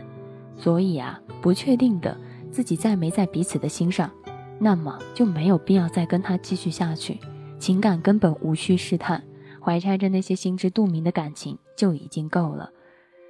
[0.58, 2.18] 所以啊，不确定的
[2.52, 4.12] 自己在没在彼此的心上，
[4.60, 7.18] 那么就没有必要再跟他继续下去。
[7.60, 9.22] 情感根本无需试探，
[9.62, 12.72] 怀揣着那些心知肚明的感情就已经够了。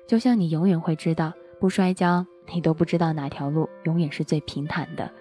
[0.07, 5.11] 就像你永远会知道，不摔跤，你都不知道哪条路永远是最平坦的。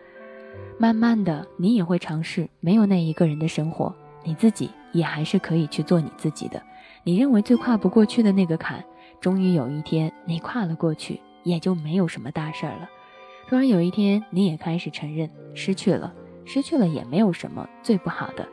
[0.78, 6.62] 慢慢的，你也会尝试没有那一个人的生活，你自己也还是可以去做你自己的。
[7.02, 8.84] 你认为最跨不过去的那个坎，
[9.20, 12.88] 终于有一天你跨了过去，也就没有什么大事儿了。
[13.48, 16.12] 突然有一天，你也开始承认失去了，
[16.44, 18.46] 失去了也没有什么最不好的。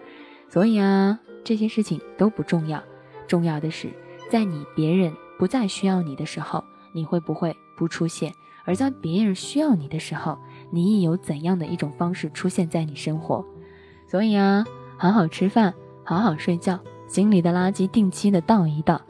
[0.55, 2.81] 所以啊，这些事情都不重要，
[3.27, 3.89] 重要的是，
[4.31, 8.31] 在你别人不再需要你的时候，你会不会不出现；
[8.63, 10.37] 而在别人需要你的时候，
[10.71, 13.45] 你亦有怎样的一种方式出现在你生活？
[14.07, 15.73] 所以啊，好好吃饭，
[16.05, 16.79] 好好睡觉，
[17.09, 19.01] 心里的垃圾定期的倒一倒。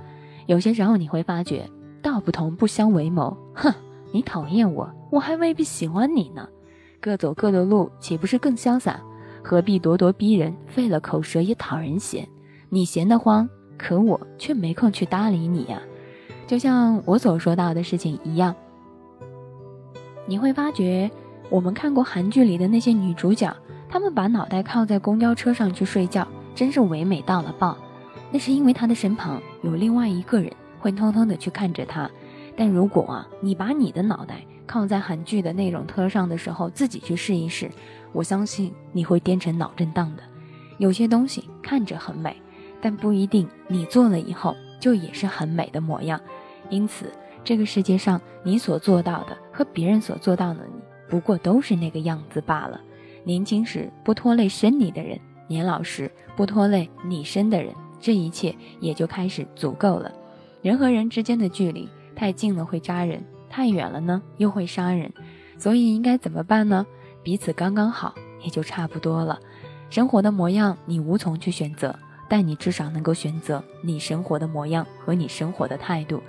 [0.48, 1.70] 有些时候你会发觉，
[2.02, 3.38] 道不同不相为谋。
[3.54, 3.72] 哼，
[4.12, 6.50] 你讨厌我，我还未必喜欢你呢。
[7.00, 9.00] 各走各的路，岂不是更潇洒？
[9.48, 12.28] 何必咄咄逼人，费了口舌也讨人嫌。
[12.70, 15.80] 你闲得慌，可我却没空去搭理你呀。
[16.48, 18.56] 就像我所说到的事情一样，
[20.26, 21.12] 你会发觉，
[21.52, 23.56] 我们看过韩剧里的那些女主角，
[23.88, 27.78] 她们把脑袋靠在公交车上去睡觉，真是唯美到了爆。
[28.32, 32.10] 那是因为她的身旁有另外一个人会偷偷的去看着她。
[32.58, 37.70] 但如果啊，你把你的脑袋靠在韩剧的那种车上的时候，自己去试一试。
[38.16, 40.24] 我相信你会颠成脑震荡的。
[40.78, 42.36] 有些东西看着很美，
[42.82, 46.20] 但不一定你做了以后就也是很美的模样。
[46.70, 47.12] 因此，
[47.44, 52.80] 这个世界上你所做到的和别人所做到的，你不过都是那个样子罢了。
[53.26, 60.10] 年轻时不拖累生你的人，年老时不拖累你生的人，这一切也就开始足够了。
[60.62, 65.12] 人和人之间的距离太近了会扎人，太远了呢又会伤人。
[65.58, 66.86] 所以应该怎么办呢？
[67.26, 68.14] 彼此刚刚好，
[68.44, 69.40] 也就差不多了。
[69.90, 71.98] 生活的模样你无从去选择，
[72.30, 76.22] 但你至少能够选择你生活的模样和你生活的态度。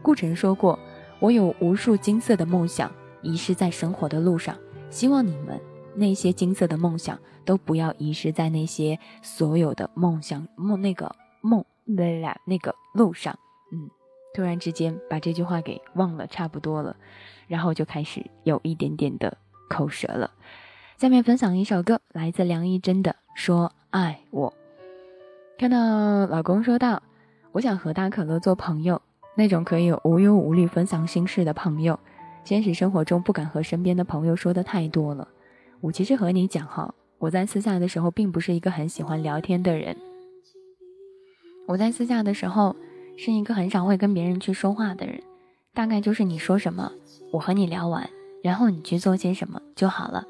[0.00, 0.78] 顾城说过
[1.20, 2.90] ：“我有无数金色的梦想，
[3.20, 4.56] 遗失在生活的路上。
[4.88, 5.60] 希望你们
[5.94, 11.62] 那些金色的梦想都不要遗失在那些所有的梦想梦那个梦
[12.22, 13.38] 啦那个路上。”
[13.70, 13.90] 嗯，
[14.32, 16.96] 突然之间把这句话给忘了，差不多了，
[17.48, 19.36] 然后就开始有一点点的。
[19.68, 20.30] 口舌了。
[20.96, 24.50] 下面分享一首歌，来自梁一真的《说爱我》。
[25.56, 27.02] 看到老公说道
[27.52, 29.00] ：“我想和大可乐做朋友，
[29.36, 31.98] 那种可以无忧无虑分享心事的朋友。
[32.44, 35.28] 现实生活中不敢和身边的朋友说的太多了。
[35.80, 39.96] 我其实和你讲哈，我在私下的时候并不是一个很喜欢聊天的人。
[41.66, 42.74] 我在私下的时候
[43.16, 45.22] 是一个很少会跟别人去说话的人，
[45.74, 46.90] 大概就是你说什么，
[47.30, 48.08] 我和你聊完。”
[48.42, 50.24] 然后你去做些什么就好了。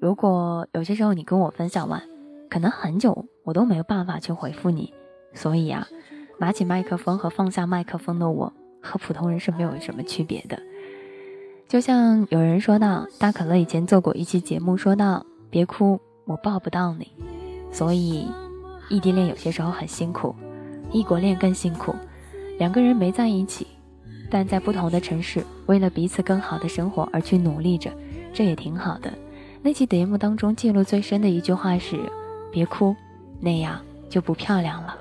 [0.00, 2.02] 如果有些时候你跟我分享完，
[2.50, 4.92] 可能很久我都没有办法去回复你，
[5.32, 5.86] 所以啊，
[6.38, 10.60] 拿起麦克风和放下麦克风的我，和普通人是没有什么区别的。
[11.68, 17.10] 就像有人说到，大可乐以前做过一期节目，说到别哭，我抱不到你。
[17.72, 18.28] 所以，
[18.88, 20.34] 异地恋有些时候很辛苦，
[20.92, 21.94] 异国恋更辛苦。
[22.58, 23.66] 两个人没在一起，
[24.30, 27.90] 但在不同的城市，为了彼此更好的生活而去努力着，
[28.32, 29.12] 这也挺好的。
[29.62, 31.98] 那期节目当中记录最深的一句话是
[32.52, 32.94] ：“别哭，
[33.40, 34.96] 那样就不漂亮了。”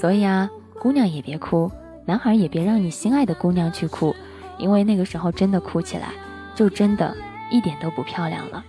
[0.00, 0.48] 所以啊，
[0.78, 1.70] 姑娘也别哭，
[2.04, 4.14] 男孩也别让你心爱的姑娘去哭。
[4.56, 6.10] 因为那个时候真的哭起来，
[6.54, 7.12] 就真的
[7.50, 8.64] 一点都不漂亮了。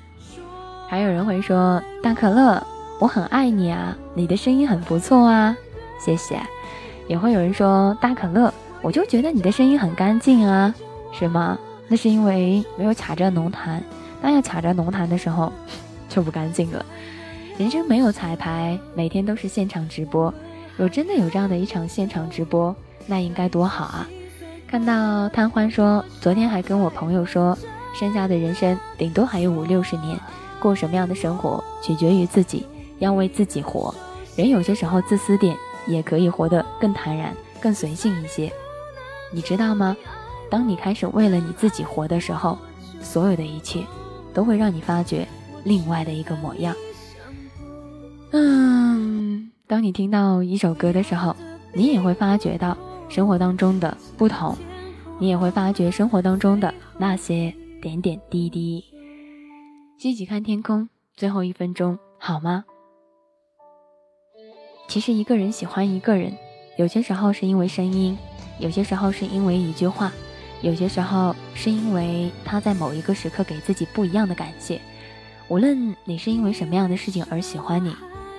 [0.87, 2.65] 还有人会说：“大可乐，
[2.99, 5.55] 我很爱你啊，你的声音很不错啊，
[5.99, 6.39] 谢谢。”
[7.07, 8.51] 也会有人说：“大可乐，
[8.85, 10.71] 我就觉得你的声音很干净啊，
[11.11, 11.57] 是吗？
[11.87, 13.81] 那是因为没有卡着浓痰，
[14.21, 15.51] 当要卡着浓痰的时候，
[16.07, 16.85] 就不干净了。
[17.57, 20.31] 人生没有彩排，每天都是现场直播。
[20.77, 22.75] 若真的有这样的一场现场直播，
[23.07, 24.07] 那应该多好啊！”
[24.69, 27.57] 看到贪欢说，昨天还跟我朋友说，
[27.99, 30.15] 剩下的人生顶多还有五六十年，
[30.59, 32.67] 过什么样的生活取决于自己，
[32.99, 33.91] 要为自己活。
[34.35, 35.57] 人有些时候自私点，
[35.87, 38.53] 也可以活得更坦然、更随性一些。
[39.35, 39.95] 你知道吗？
[40.49, 42.57] 当你开始为了你自己活的时候，
[43.01, 43.85] 所有的一切
[44.33, 45.27] 都会让你发觉
[45.65, 46.73] 另外的一个模样。
[48.31, 51.35] 嗯，当你听到一首歌的时候，
[51.73, 52.77] 你也会发觉到。
[53.07, 54.57] 生活当中的不同，
[55.19, 58.83] 你也会发觉生活当中的那些点点滴滴。
[59.99, 62.65] 积极看天空，最后一分钟好吗？
[64.87, 66.35] 其实一个人喜欢一个人，
[66.77, 68.17] 有些时候是因为声音，
[68.59, 70.11] 有些时候是因为一句话，
[70.61, 74.79] 有些时候是因为他在某一个时刻给自己不一样的感谢。
[75.47, 77.95] 无论你是因为什么样的事情而喜欢你，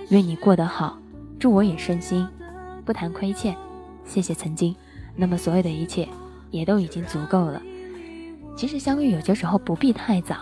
[0.09, 0.99] 愿你过得好，
[1.39, 2.27] 祝我也顺心，
[2.85, 3.55] 不谈亏欠。
[4.05, 4.75] 谢谢曾经，
[5.15, 6.09] 那么所有的一切
[6.51, 7.63] 也都已经足够了。
[8.57, 10.37] 其实相遇有些时候不必太早，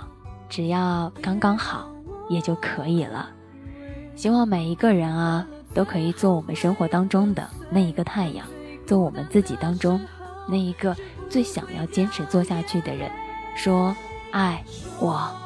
[0.49, 1.91] 只要刚刚好
[2.29, 3.29] 也就可以了。
[4.14, 8.47] 希望每一个人啊，都可以做我们生活当中的那一个太阳，
[8.87, 10.01] 做我们自己当中
[10.49, 10.97] 那一个
[11.28, 13.11] 最想要坚持做下去的人。
[13.57, 13.95] 说
[14.30, 14.64] 爱
[14.99, 15.45] 我。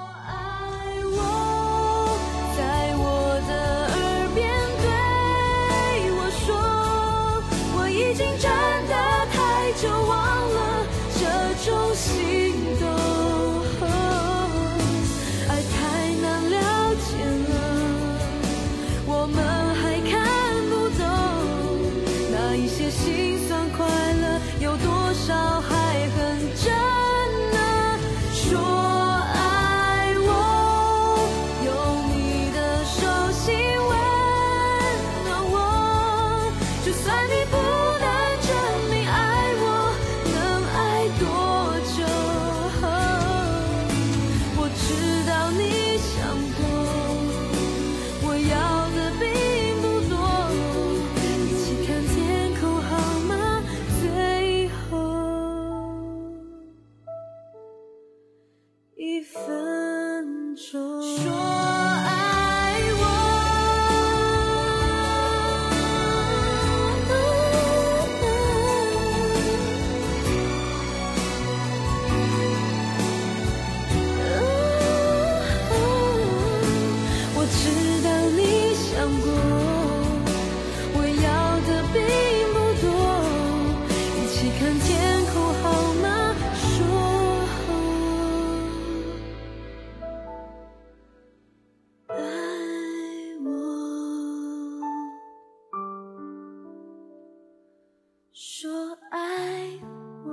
[98.40, 98.70] 说
[99.10, 99.68] 爱
[100.24, 100.30] 我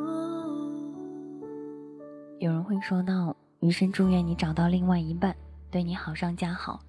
[2.38, 5.36] 有人会说到，余生祝愿你找到另外一半，
[5.72, 6.82] 对你好上加好。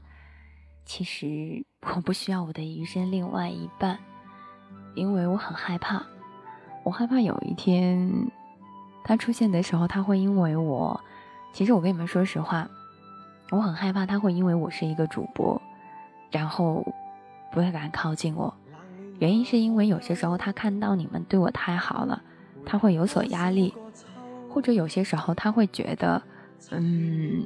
[0.85, 3.99] 其实我不需要我的余生另外一半，
[4.95, 6.05] 因为我很害怕，
[6.85, 8.31] 我害怕有一天
[9.03, 11.01] 他出现的时候，他会因为我。
[11.55, 12.69] 其实我跟你们说实话，
[13.51, 15.59] 我很害怕他会因为我是一个主播，
[16.31, 16.87] 然后
[17.51, 18.55] 不会敢靠近我。
[19.19, 22.23] 原因是因为有些时候他看到你们对我太好了，
[22.65, 23.75] 他会有所压力。
[24.49, 26.23] 或者有些时候他会觉得，
[26.71, 27.45] 嗯，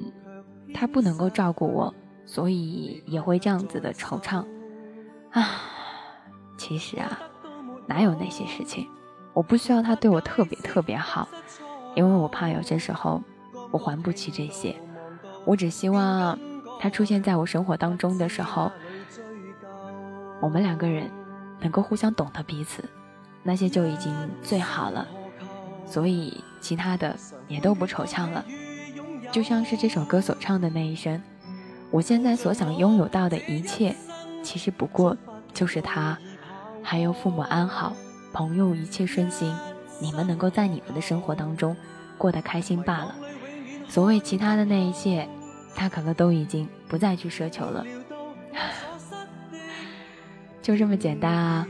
[0.73, 1.93] 他不能够照顾我，
[2.25, 4.45] 所以也会这样子的惆怅。
[5.33, 5.61] 啊，
[6.57, 7.19] 其实啊，
[7.89, 8.87] 哪有那些事情？
[9.33, 11.29] 我不需要他对我特别特别好，
[11.97, 13.21] 因为我怕有些时候
[13.73, 14.77] 我还不起这些。
[15.45, 16.39] 我只希望
[16.79, 18.71] 他出现在我生活当中的时候，
[20.41, 21.11] 我们两个人
[21.61, 22.85] 能够互相懂得彼此，
[23.43, 25.07] 那些就已经最好了，
[25.87, 27.17] 所以其他的
[27.49, 28.45] 也都不惆怅了。
[29.33, 31.23] 就像是这首歌所唱的那一声
[31.91, 33.95] ：“我现在所想拥有到的一切，
[34.43, 35.17] 其实不过
[35.55, 36.19] 就是他，
[36.83, 37.93] 还有父母安好，
[38.33, 39.55] 朋友一切顺心，
[40.01, 41.77] 你们能够在你们的生活当中
[42.19, 43.15] 过得开心罢了。
[43.89, 45.29] 所谓其他的那一切，
[45.77, 47.85] 他可能都已经不再去奢求了。
[50.71, 51.67] 就这么简单啊！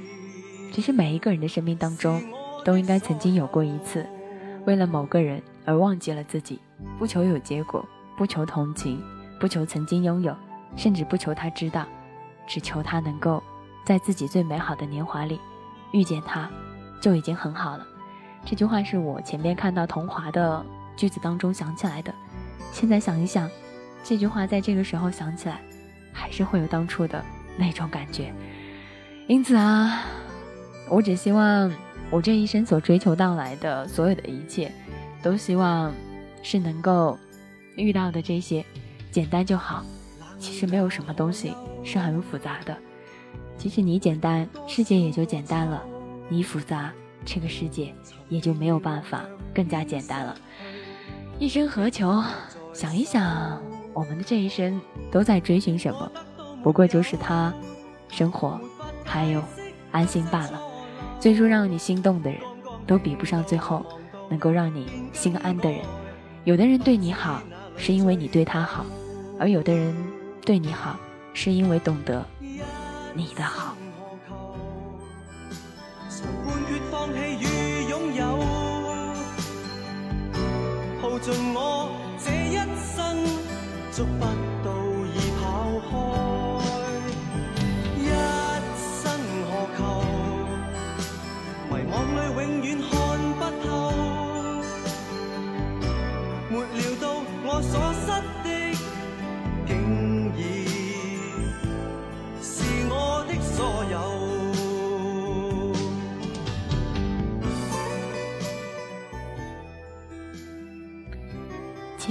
[0.71, 2.23] 其实每一个人的生命当中，
[2.67, 4.07] 都应该曾经有过一次，
[4.67, 6.61] 为了某个人而忘记了自己。”
[6.99, 7.83] 不求有结果，
[8.19, 9.03] 不求同情，
[9.41, 10.37] 不求曾经拥有，
[10.77, 11.87] 甚至不求他知道，
[12.47, 13.43] 只求他能够
[13.87, 15.41] 在自己最美好的年华里
[15.93, 16.51] 遇见他，
[17.01, 17.87] 就已经很好了。
[18.45, 20.63] 这句话是我前面看到童话的
[20.95, 22.13] 句子当中想起来的。
[22.71, 23.49] 现在想一想，
[24.05, 25.59] 这句话在这个时候想起来，
[26.13, 27.25] 还是会有当初的
[27.57, 28.31] 那种感觉。
[29.31, 30.03] 因此啊，
[30.89, 31.73] 我只希望
[32.11, 34.73] 我这一生所追求到来的所有的一切，
[35.23, 35.95] 都希望。
[36.43, 37.19] 是能够
[37.77, 38.65] 遇到的这些，
[39.11, 39.85] 简单就好。
[40.39, 41.53] 其实没有什么东西
[41.85, 42.75] 是很复杂的。
[43.59, 45.83] 其实你简单，世界也就简单了；
[46.31, 46.91] 你复杂，
[47.27, 47.95] 这个世界
[48.31, 49.23] 也就没有办法
[49.55, 50.35] 更加简单了。
[51.39, 52.25] 一生何求？
[52.73, 53.63] 想一想，
[53.93, 54.81] 我们的这一生
[55.13, 56.11] 都在追寻什么？
[56.63, 57.53] 不过就是他，
[58.09, 58.59] 生活，
[59.11, 59.43] 还有
[59.91, 60.61] 安心罢了。
[61.19, 62.41] 最初让你心动的人，
[62.87, 63.85] 都比不上最后
[64.29, 65.81] 能够让你心安的人。
[66.45, 67.43] 有的人对你好，
[67.77, 68.85] 是因为你对他好；
[69.39, 69.97] 而有的人
[70.47, 70.97] 对你好，
[71.35, 72.25] 是因为懂得
[73.15, 73.75] 你的好。
[81.23, 82.57] 尽我这一
[82.97, 82.97] 生，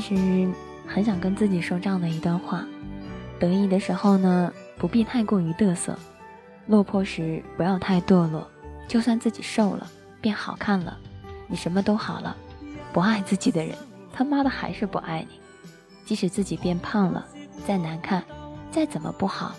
[0.09, 0.49] 其实
[0.87, 2.65] 很想跟自己说这样的一段话：
[3.39, 5.93] 得意的时候呢，不必太过于嘚瑟；
[6.65, 8.49] 落魄时不要太堕落。
[8.87, 9.87] 就算自己瘦了，
[10.19, 10.97] 变好看了，
[11.47, 12.35] 你什么都好了，
[12.91, 13.77] 不爱自己的人。
[14.11, 15.39] 他妈的还是不爱你，
[16.05, 17.23] 即使自己变胖了，
[17.67, 18.23] 再难看，
[18.71, 19.53] 再怎么不好，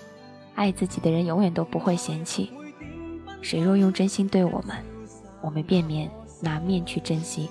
[0.57, 2.51] 爱自己的人永远都不会嫌弃。
[3.41, 4.77] 谁若用真心对我们，
[5.43, 7.49] 我们便免拿面去珍惜。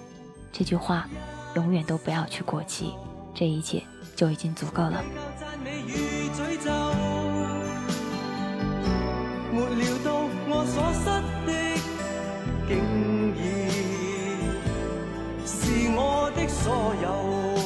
[0.52, 1.08] 这句话，
[1.56, 2.94] 永远都不要去过期，
[3.34, 3.84] 这一切
[4.16, 5.04] 就已经足够了。
[9.52, 11.06] 没料到我所失
[11.48, 11.52] 的，
[12.68, 12.72] 竟
[13.36, 13.38] 已。
[15.46, 17.59] 是我的所有。